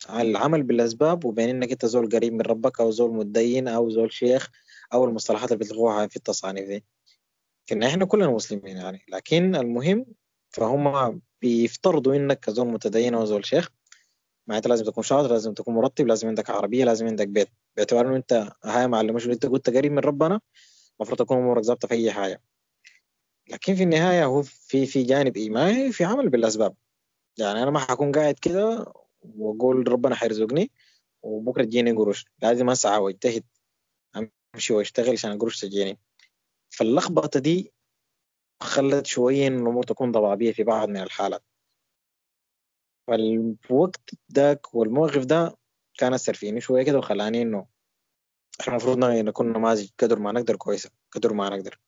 [0.10, 4.50] العمل بالأسباب وبين إنك أنت زول قريب من ربك أو زول متدين أو زول شيخ
[4.94, 6.86] أو المصطلحات اللي بتلغوها في التصانيف دي.
[7.66, 10.06] لكن إحنا كلنا مسلمين يعني لكن المهم
[10.50, 13.70] فهم بيفترضوا إنك كزول متدين أو زول شيخ
[14.48, 17.50] معناتها لازم تكون شاطر لازم تكون مرتب لازم عندك عربية لازم عندك بيت.
[17.76, 20.42] باعتبار إنه أنت هاي معلمش أنت قلت قريب من ربنا
[21.00, 22.42] المفروض تكون أمورك ظابطة في أي حاجة.
[23.50, 26.76] لكن في النهاية هو في في جانب إيماني في عمل بالأسباب.
[27.38, 30.72] يعني أنا ما حكون قاعد كده وأقول ربنا حيرزقني
[31.24, 32.26] وبكرة تجيني قروش.
[32.42, 33.44] لازم أسعى وأجتهد
[34.56, 36.00] أمشي وأشتغل عشان القروش تجيني.
[36.70, 37.74] فاللخبطة دي
[38.62, 41.44] خلت شوية إن الأمور تكون ضبابيه في بعض من الحالات.
[43.08, 45.58] فالوقت ذاك والموقف ده
[45.98, 47.68] كان أثر فيني شوية كده وخلاني إنه
[48.62, 51.80] إحنا المفروض نكون نماذج قدر ما نقدر كويسة قدر ما نقدر.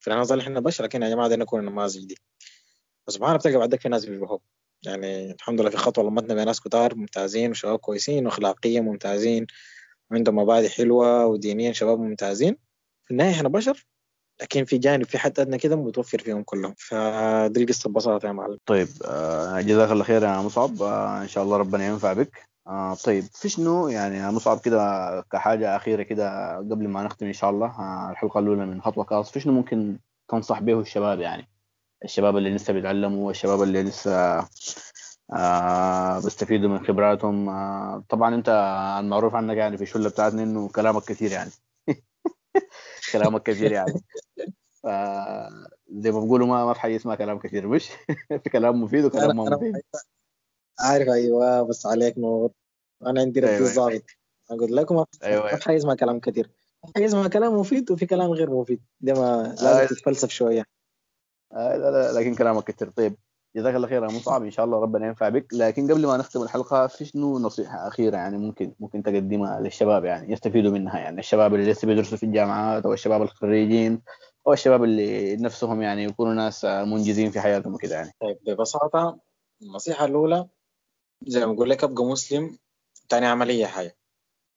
[0.00, 2.18] في نظري إحنا بشر لكن يا جماعة بدنا نكون النماذج دي.
[3.06, 4.42] فسبحان الله بتلقى بعدك في ناس بيشبهوك
[4.82, 9.46] يعني الحمد لله في خطوة لمتنا ناس كتار ممتازين وشباب كويسين وأخلاقيا ممتازين
[10.10, 12.56] وعندهم مبادئ حلوة ودينيا شباب ممتازين.
[13.04, 13.86] في النهاية إحنا بشر
[14.42, 16.74] لكن في جانب في حد أدنى كده متوفر فيهم كلهم.
[16.78, 18.58] فدي القصة ببساطة يا معلم.
[18.66, 20.82] طيب آه جزاك الله خير يا مصعب.
[20.82, 22.48] آه إن شاء الله ربنا ينفع بك.
[22.66, 24.80] آه طيب في شنو يعني مصعب كده
[25.32, 27.66] كحاجة أخيرة كده قبل ما نختم إن شاء الله
[28.10, 31.48] الحلقة الأولى من خطوة كاس في شنو ممكن تنصح به الشباب يعني؟
[32.04, 34.38] الشباب اللي لسه بيتعلموا والشباب اللي لسه
[35.32, 37.48] آه بيستفيدوا من خبراتهم.
[37.48, 38.48] آه طبعا أنت
[39.00, 41.50] المعروف عنك يعني في الشلة بتاعتنا إنه كلامك كثير يعني.
[43.12, 43.92] كلامك كثير يعني.
[44.88, 44.90] ف
[45.90, 47.68] زي ما بيقولوا ما ما في حاجة اسمها كلام كثير.
[47.68, 47.88] مش؟
[48.44, 49.82] في كلام مفيد وكلام ما مفيد.
[50.80, 52.50] عارف أيوة بس عليك نور.
[53.06, 53.74] أنا عندي ربي أيوة.
[53.74, 54.02] ضابط
[54.50, 55.56] أقول لكم ما أيوه.
[55.56, 56.50] في حاجة اسمها كلام كثير.
[56.94, 58.80] في اسمها كلام مفيد وفي كلام غير مفيد.
[59.00, 59.64] ده ما آه.
[59.64, 60.64] لازم تتفلسف شوية.
[61.52, 62.90] آه لا لا لكن كلامك كثير.
[62.90, 63.16] طيب
[63.56, 64.02] جزاك الله خير.
[64.02, 65.46] يا مصعب إن شاء الله ربنا ينفع بك.
[65.52, 70.32] لكن قبل ما نختم الحلقة في شنو نصيحة أخيرة يعني ممكن ممكن تقدمها للشباب يعني
[70.32, 74.02] يستفيدوا منها؟ يعني الشباب اللي لسه بيدرسوا في الجامعات أو الشباب الخريجين
[74.48, 78.12] أو الشباب اللي نفسهم يعني يكونوا ناس منجزين في حياتهم وكده يعني.
[78.20, 79.20] طيب ببساطة
[79.62, 80.48] النصيحة الأولى
[81.22, 82.58] زي ما بقول لك أبقى مسلم
[83.08, 83.96] تاني أعمل أي حاجة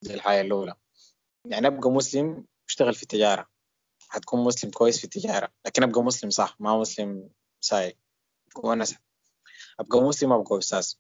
[0.02, 0.76] دي الحاجة الأولى.
[1.46, 3.48] يعني أبقى مسلم أشتغل في التجارة.
[4.10, 7.30] حتكون مسلم كويس في التجارة لكن أبقى مسلم صح ما مسلم
[7.62, 7.98] سايق.
[8.64, 8.96] ونس
[9.80, 10.94] أبقى مسلم أبقى أستاذ.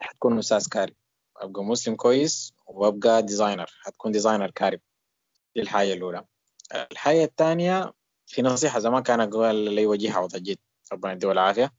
[0.00, 0.94] حتكون أستاذ كاري.
[1.36, 4.80] أبقى مسلم كويس وأبقى ديزاينر حتكون ديزاينر كاري
[5.56, 6.24] دي الحاجة الأولى.
[6.74, 7.92] الحاجة الثانية
[8.26, 10.60] في نصيحة زمان كان أقول لي وجيها وضجيت
[10.92, 11.72] ربنا يديه العافية.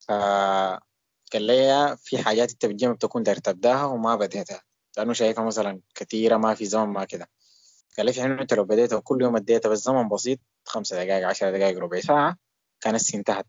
[0.00, 4.62] فقال لي في حاجات أنت بالجيم بتكون داير تبدأها وما بديتها
[4.96, 7.28] لأنه شايفها مثلا كثيرة ما في زمن ما كده.
[7.96, 11.28] قال لي في حين أنت لو بديتها كل يوم أديتها بس زمن بسيط خمسة دقائق
[11.28, 12.36] عشر دقائق ربع ساعة
[12.80, 13.46] كانت السنة انتهت.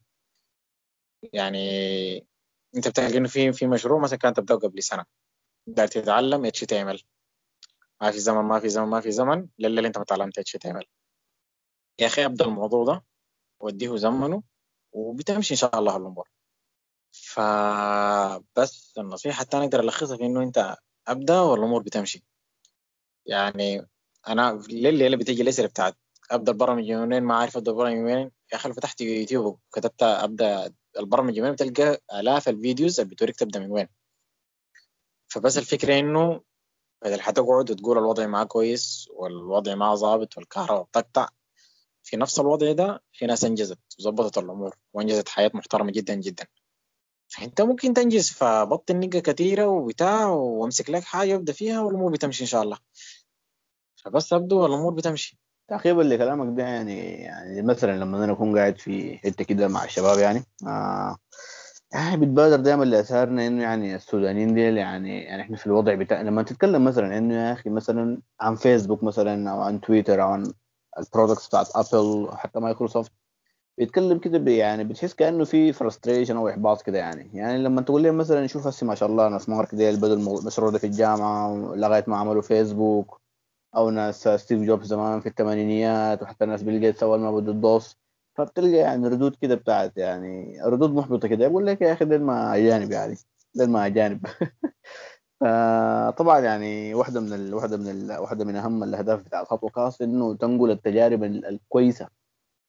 [1.34, 2.28] يعني
[2.76, 5.06] أنت بتلقى إنه في في مشروع مثلا كان تبدأه قبل سنة
[5.68, 7.04] داير تتعلم HTML
[8.04, 10.86] ما في زمن ما في زمن ما في زمن للا اللي انت ما تعلمت ال
[12.00, 13.04] يا أخي أبدأ الموضوع ده
[13.60, 14.44] وديه زمنه
[14.92, 16.30] وبتمشي إن شاء الله الأمور
[17.12, 20.76] فبس النصيحة الثانية أقدر ألخصها في إنه أنت
[21.08, 22.24] أبدأ والأمور بتمشي.
[23.26, 23.88] يعني
[24.28, 25.98] أنا للي اللي بتيجي الأسئلة بتاعت
[26.32, 30.04] أبدأ البرمجة من وين ما عارف أبدأ البرمجة من وين يا لو فتحت يوتيوب وكتبت
[30.04, 33.88] أبدأ البرمجة من بتلقى آلاف ال videos اللي بتوريك تبدأ من وين.
[35.28, 36.42] فبس الفكرة إنه
[37.04, 41.28] بدل حتقعد وتقول الوضع معاه كويس والوضع معاه ظابط والكهرباء بتقطع
[42.04, 46.48] في نفس الوضع ده في ناس انجزت وظبطت الأمور وانجزت حاجات محترمة جدا جدا.
[47.28, 52.48] فأنت ممكن تنجز فبطل نقة كثيرة وبتاع وامسك لك حاجة وابدا فيها والأمور بتمشي إن
[52.48, 52.78] شاء الله.
[53.96, 55.40] فبس أبدو والامور بتمشي.
[55.68, 60.20] تعقيبا لكلامك ده يعني يعني مثلا لما أنا أكون قاعد في حتة كده مع الشباب
[60.20, 61.18] يعني آه
[61.94, 66.44] يعني بتبادر دائما لأذهاننا إنه يعني السودانيين ديل يعني يعني إحنا في الوضع بتاع لما
[66.44, 70.54] تتكلم مثلا إنه يا أخي مثلا عن فيسبوك مثلا أو عن تويتر أو عن
[71.00, 73.12] ال products بتاعت ابل وحتى مايكروسوفت
[73.80, 77.32] بيتكلم كده يعني بتحس كأنه في frustration أو إحباط كده يعني.
[77.34, 80.70] يعني لما تقول لهم مثلا شوف هسه ما شاء الله ناس مارك ديل المو- المشروع
[80.72, 83.22] ده في الجامعة لغايه ما عملوا فيسبوك
[83.76, 87.62] أو ناس ستيف جوبز زمان في الثمانينيات وحتى ناس بيل جيتس أول ما بدوا ال
[87.62, 87.98] DOS.
[88.36, 92.56] فبتلقى يعني ردود كده بتاعت يعني ردود محبطة كده يقول لك يا أخي دول ما
[92.56, 93.16] أجانب يعني
[93.56, 94.26] دول ما أجانب.
[95.42, 97.54] فطبعا يعني واحدة من ال...
[97.54, 98.12] واحدة من ال...
[98.20, 102.08] واحدة من أهم الأهداف بتاع خطوة كاست إنه تنقل التجارب ال- الكويسة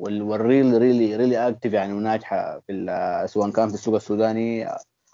[0.01, 4.67] وال- والريل ريلي ريلي أكتف يعني وناجحة في ال- سواء كان في السوق السوداني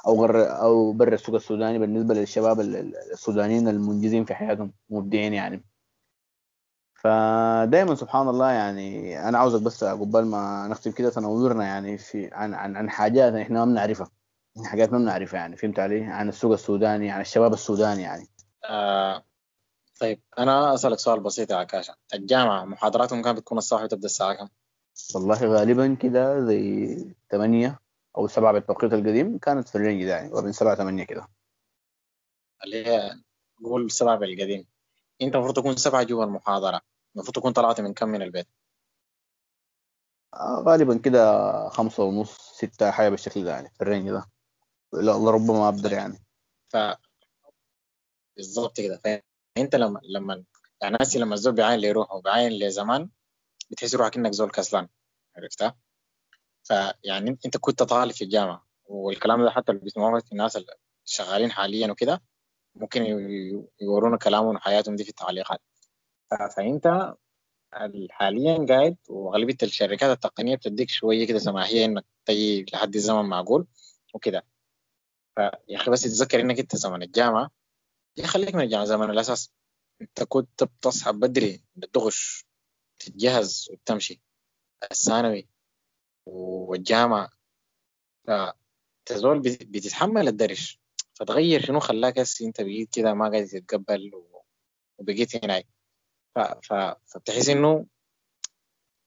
[0.07, 5.34] أو غر أو برا السوق السوداني بالنسبة للشباب ال- ال- السودانيين المنجزين في حياتهم مبدعين
[5.34, 5.64] يعني.
[7.01, 12.55] فدايما سبحان الله يعني أنا عاوزك بس قبل ما نختم كده تنورنا يعني في عن
[12.55, 14.11] عن عن حاجات إحنا ما بنعرفها.
[14.64, 18.26] حاجات ما بنعرفها يعني فهمت علي؟ عن السوق السوداني عن الشباب السوداني يعني.
[18.64, 19.24] آه
[20.01, 24.48] طيب أنا أسألك سؤال بسيط يا عكاشة الجامعة محاضراتهم كانت بتكون الساعة وتبدأ الساعة كم؟
[25.14, 26.96] والله غالبا كده زي
[27.30, 27.78] 8
[28.16, 31.28] أو 7 بالتوقيت القديم كانت في ال range ده يعني وبين 7 8 كده.
[32.64, 33.12] اللي هي
[33.64, 34.66] قول سبعة بالقديم.
[35.22, 36.80] أنت المفروض تكون سبعة جوا المحاضرة.
[37.16, 38.48] المفروض تكون طلعت من كم من البيت؟
[40.34, 44.24] آه، غالبا كده خمسة ونص ستة حاجة بالشكل ده يعني في ال range ده.
[44.92, 46.18] لا ربما أقدر يعني.
[46.68, 46.76] ف
[48.36, 49.00] بالظبط كده.
[49.04, 50.44] فأنت لما لما
[50.82, 53.11] يعني ناسي لما الزول بيعاين لروحه وبيعاين لزمان
[53.70, 54.88] بتحس روحك إنك زول كسلان.
[55.36, 55.76] عرفتها؟
[56.64, 61.90] فيعني إنت كنت طالب في الجامعة والكلام ده حتى اللي بيسمعوه الناس اللي شغالين حاليا
[61.90, 62.22] وكده
[62.74, 63.02] ممكن
[63.80, 65.61] يورونا كلامهم وحياتهم دي في التعليقات.
[66.31, 67.14] فانت
[68.11, 73.66] حاليا قاعد وغالبية الشركات التقنية بتديك شوية كده سماحية إنك تجي لحد زمن معقول
[74.14, 74.47] وكده.
[75.37, 77.51] فيا أخي بس تتذكر إنك أنت زمن الجامعة
[78.16, 79.53] يا خليك من الجامعة زمن الأساس.
[80.01, 82.47] أنت كنت بتصحى بدري بتغش
[82.99, 84.20] تتجهز وتمشي.
[84.91, 85.49] الثانوي
[86.26, 87.31] والجامعة
[88.26, 90.81] فتزول بتتحمل الدرش.
[91.14, 94.11] فتغير شنو خلاك أنت بقيت كده ما قادر تتقبل
[94.99, 95.66] وبقيت هناك.
[96.35, 97.87] فبتحس إنه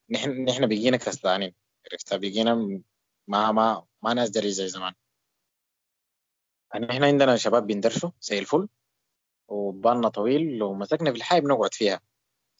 [0.09, 1.53] نحن نحن بقينا كسلانين
[1.91, 2.55] عرفت؟ بقينا
[3.27, 4.93] ما ما ما ناس دري زي زمان.
[6.75, 8.69] إحنا عندنا شباب بيندرسوا زي الفل
[9.47, 12.01] وبالنا طويل لو مسكنا في الحياة بنقعد فيها.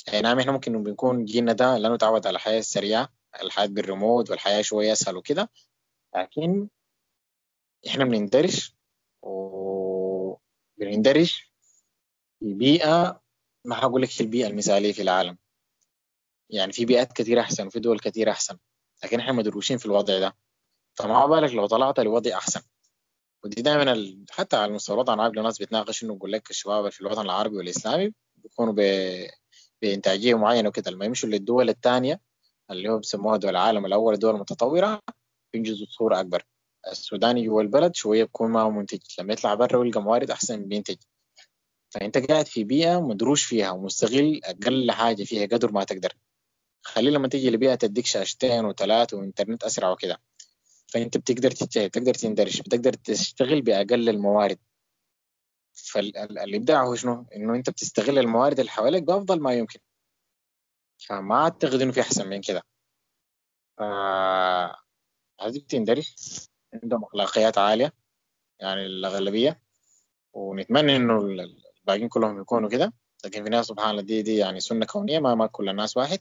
[0.07, 3.09] يعني نعم إحنا ممكن بنكون جينا ده لأنه تعود على الحياة السريعة
[3.41, 5.49] الحياة بالريموت والحياة شوية أسهل وكده
[6.16, 6.70] لكن
[7.88, 8.72] إحنا بنندرج
[9.22, 11.41] وبنندرج
[12.39, 13.22] في بيئة
[13.66, 15.38] ما هقول لك البيئة المثالية في العالم.
[16.49, 18.57] يعني في بيئات كثيرة أحسن وفي دول كثيرة أحسن
[19.03, 20.36] لكن إحنا مدروشين في الوضع ده.
[20.93, 22.61] فما بالك لو طلعت لوضع أحسن.
[23.43, 24.26] ودي دائما ال...
[24.32, 28.14] حتى على مستوى الوطن العربي الناس بتناقش إنه يقول لك الشباب في الوطن العربي والإسلامي
[28.36, 28.82] بيكونوا ب...
[29.82, 30.91] بإنتاجية معينة وكده.
[30.91, 32.22] لما يمشوا للدول الثانية
[32.72, 34.99] اللي هو بيسموها دول العالم الأول الدول المتطوره
[35.53, 36.43] بينجزوا بصوره أكبر.
[36.91, 38.99] السوداني جوا البلد شوية بيكون ما منتج.
[39.20, 40.97] لما يطلع برا ويلقى موارد أحسن بينتج.
[41.93, 46.13] فانت قاعد في بيئة مدروش فيها ومستغل أقل حاجة فيها قدر ما تقدر.
[46.81, 50.21] خلي لما تيجي لبيئة تديك شاشتين وثلاث وإنترنت أسرع وكده.
[50.87, 54.59] فانت بتقدر تجتهد تقدر تندرج بتقدر تشتغل بأقل الموارد.
[55.73, 59.79] فالإبداع هو شنو؟ إنه أنت بتستغل الموارد اللي حواليك بأفضل ما يمكن.
[61.07, 62.61] فما اعتقد إنه في أحسن من كده.
[65.41, 66.13] هذه بتندرج.
[66.73, 67.93] عندهم أخلاقيات عالية
[68.59, 69.61] يعني الأغلبية.
[70.33, 71.19] ونتمنى إنه
[71.84, 72.93] الباقيين كلهم يكونوا كده.
[73.25, 76.19] لكن في ناس سبحان الله دي دي يعني سنة كونية ما ما كل الناس واحد.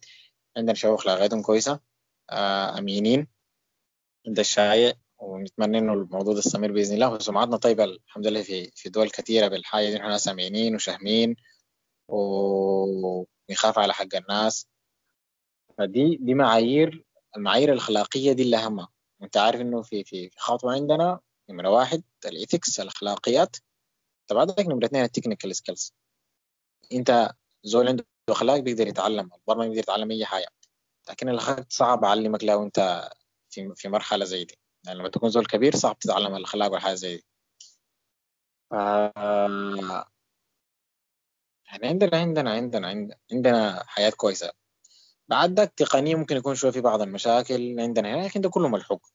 [0.56, 1.80] عندنا شباب اخلاقياتهم كويسة
[2.30, 3.28] آه، آمينين.
[4.26, 7.12] عند الشايع ونتمنى إنه الموضوع ده يستمر بإذن الله.
[7.12, 9.98] وسمعتنا طيبه الحمد لله في في دول كثيرة بالحاجة دي.
[9.98, 11.36] نحن سامعين وشاهمين
[12.08, 14.66] ونخاف على حق الناس.
[15.78, 17.04] فدي دي معايير
[17.36, 18.88] المعايير الأخلاقية دي اللي أهمها.
[19.20, 23.56] وانت عارف إنه في في خطوه عندنا نمرة واحد ال ethics الأخلاقيات.
[24.26, 25.94] طبعا عندك نمرة اثنين ال technical skills
[26.92, 27.30] انت
[27.64, 30.48] زول عنده اخلاق بيقدر يتعلم البرمجة بيقدر يتعلم أي حاجة.
[31.10, 33.10] لكن الاخلاق صعب أعلمك لو انت
[33.50, 34.58] في في مرحلة زي دي.
[34.86, 37.24] يعني لما تكون زول كبير صعب تتعلم الاخلاق والحاجة زي دي.
[38.70, 38.74] ف...
[41.66, 44.52] يعني عندنا عندنا عندنا عندنا حياة كويسة.
[45.28, 49.06] بعد ذاك تقنيا ممكن يكون شوية في بعض المشاكل عندنا هنا لكن ده كله ملحوق.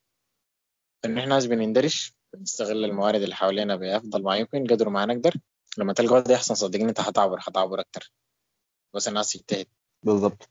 [1.05, 5.33] إن إحنا ناس بنندرج بنستغل الموارد اللي حوالينا بأفضل ما يمكن قدر ما نقدر.
[5.77, 8.11] لما تلقى وضع يحسن صدقني أنت حتعبر حتعبر أكتر.
[8.93, 9.65] بس الناس تجتهد.
[10.03, 10.49] بالضبط.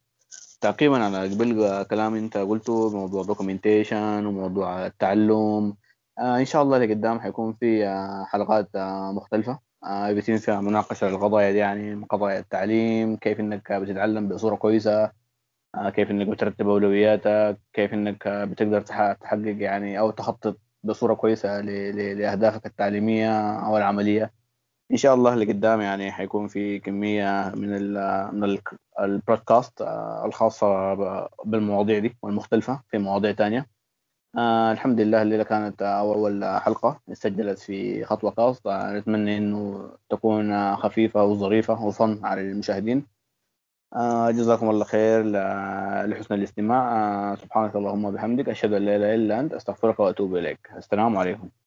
[0.61, 5.77] تعقيبا على قبل كلام أنت قلته موضوع دوكيومنتيشن وموضوع التعلم.
[6.19, 9.59] آه إن شاء الله لقدام حيكون في آه حلقات آه مختلفة.
[9.85, 15.13] آه بيتم فيها مناقشه للقضايا دي يعني قضايا التعليم كيف إنك بتتعلم بصورة كويسة.
[15.75, 17.61] آه كيف إنك بترتب أولوياتك.
[17.73, 24.33] كيف إنك بتقدر تحقق يعني أو تخطط بصوره كويسة لأهدافك التعليمية أو العملية.
[24.93, 27.95] إن شاء الله لقدام يعني حيكون في كمية من ال
[28.41, 28.59] من
[29.01, 30.95] البودكاست آه، الخاصة
[31.45, 33.67] بالمواضيع دي والمختلفة في مواضيع تانية.
[34.39, 41.25] آه الحمد لله الليلة كانت أول حلقة سجلت في خطوة كاست نتمنى إنه تكون خفيفة
[41.25, 43.16] وظريفة وفن على المشاهدين.
[43.95, 45.23] آه جزاكم الله خير
[46.07, 46.93] لحسن الاستماع.
[47.33, 50.71] آه سبحانك اللهم وبحمدك أشهد أن لا إله إلا أنت أستغفرك وأتوب إليك.
[50.77, 51.49] السلام عليكم.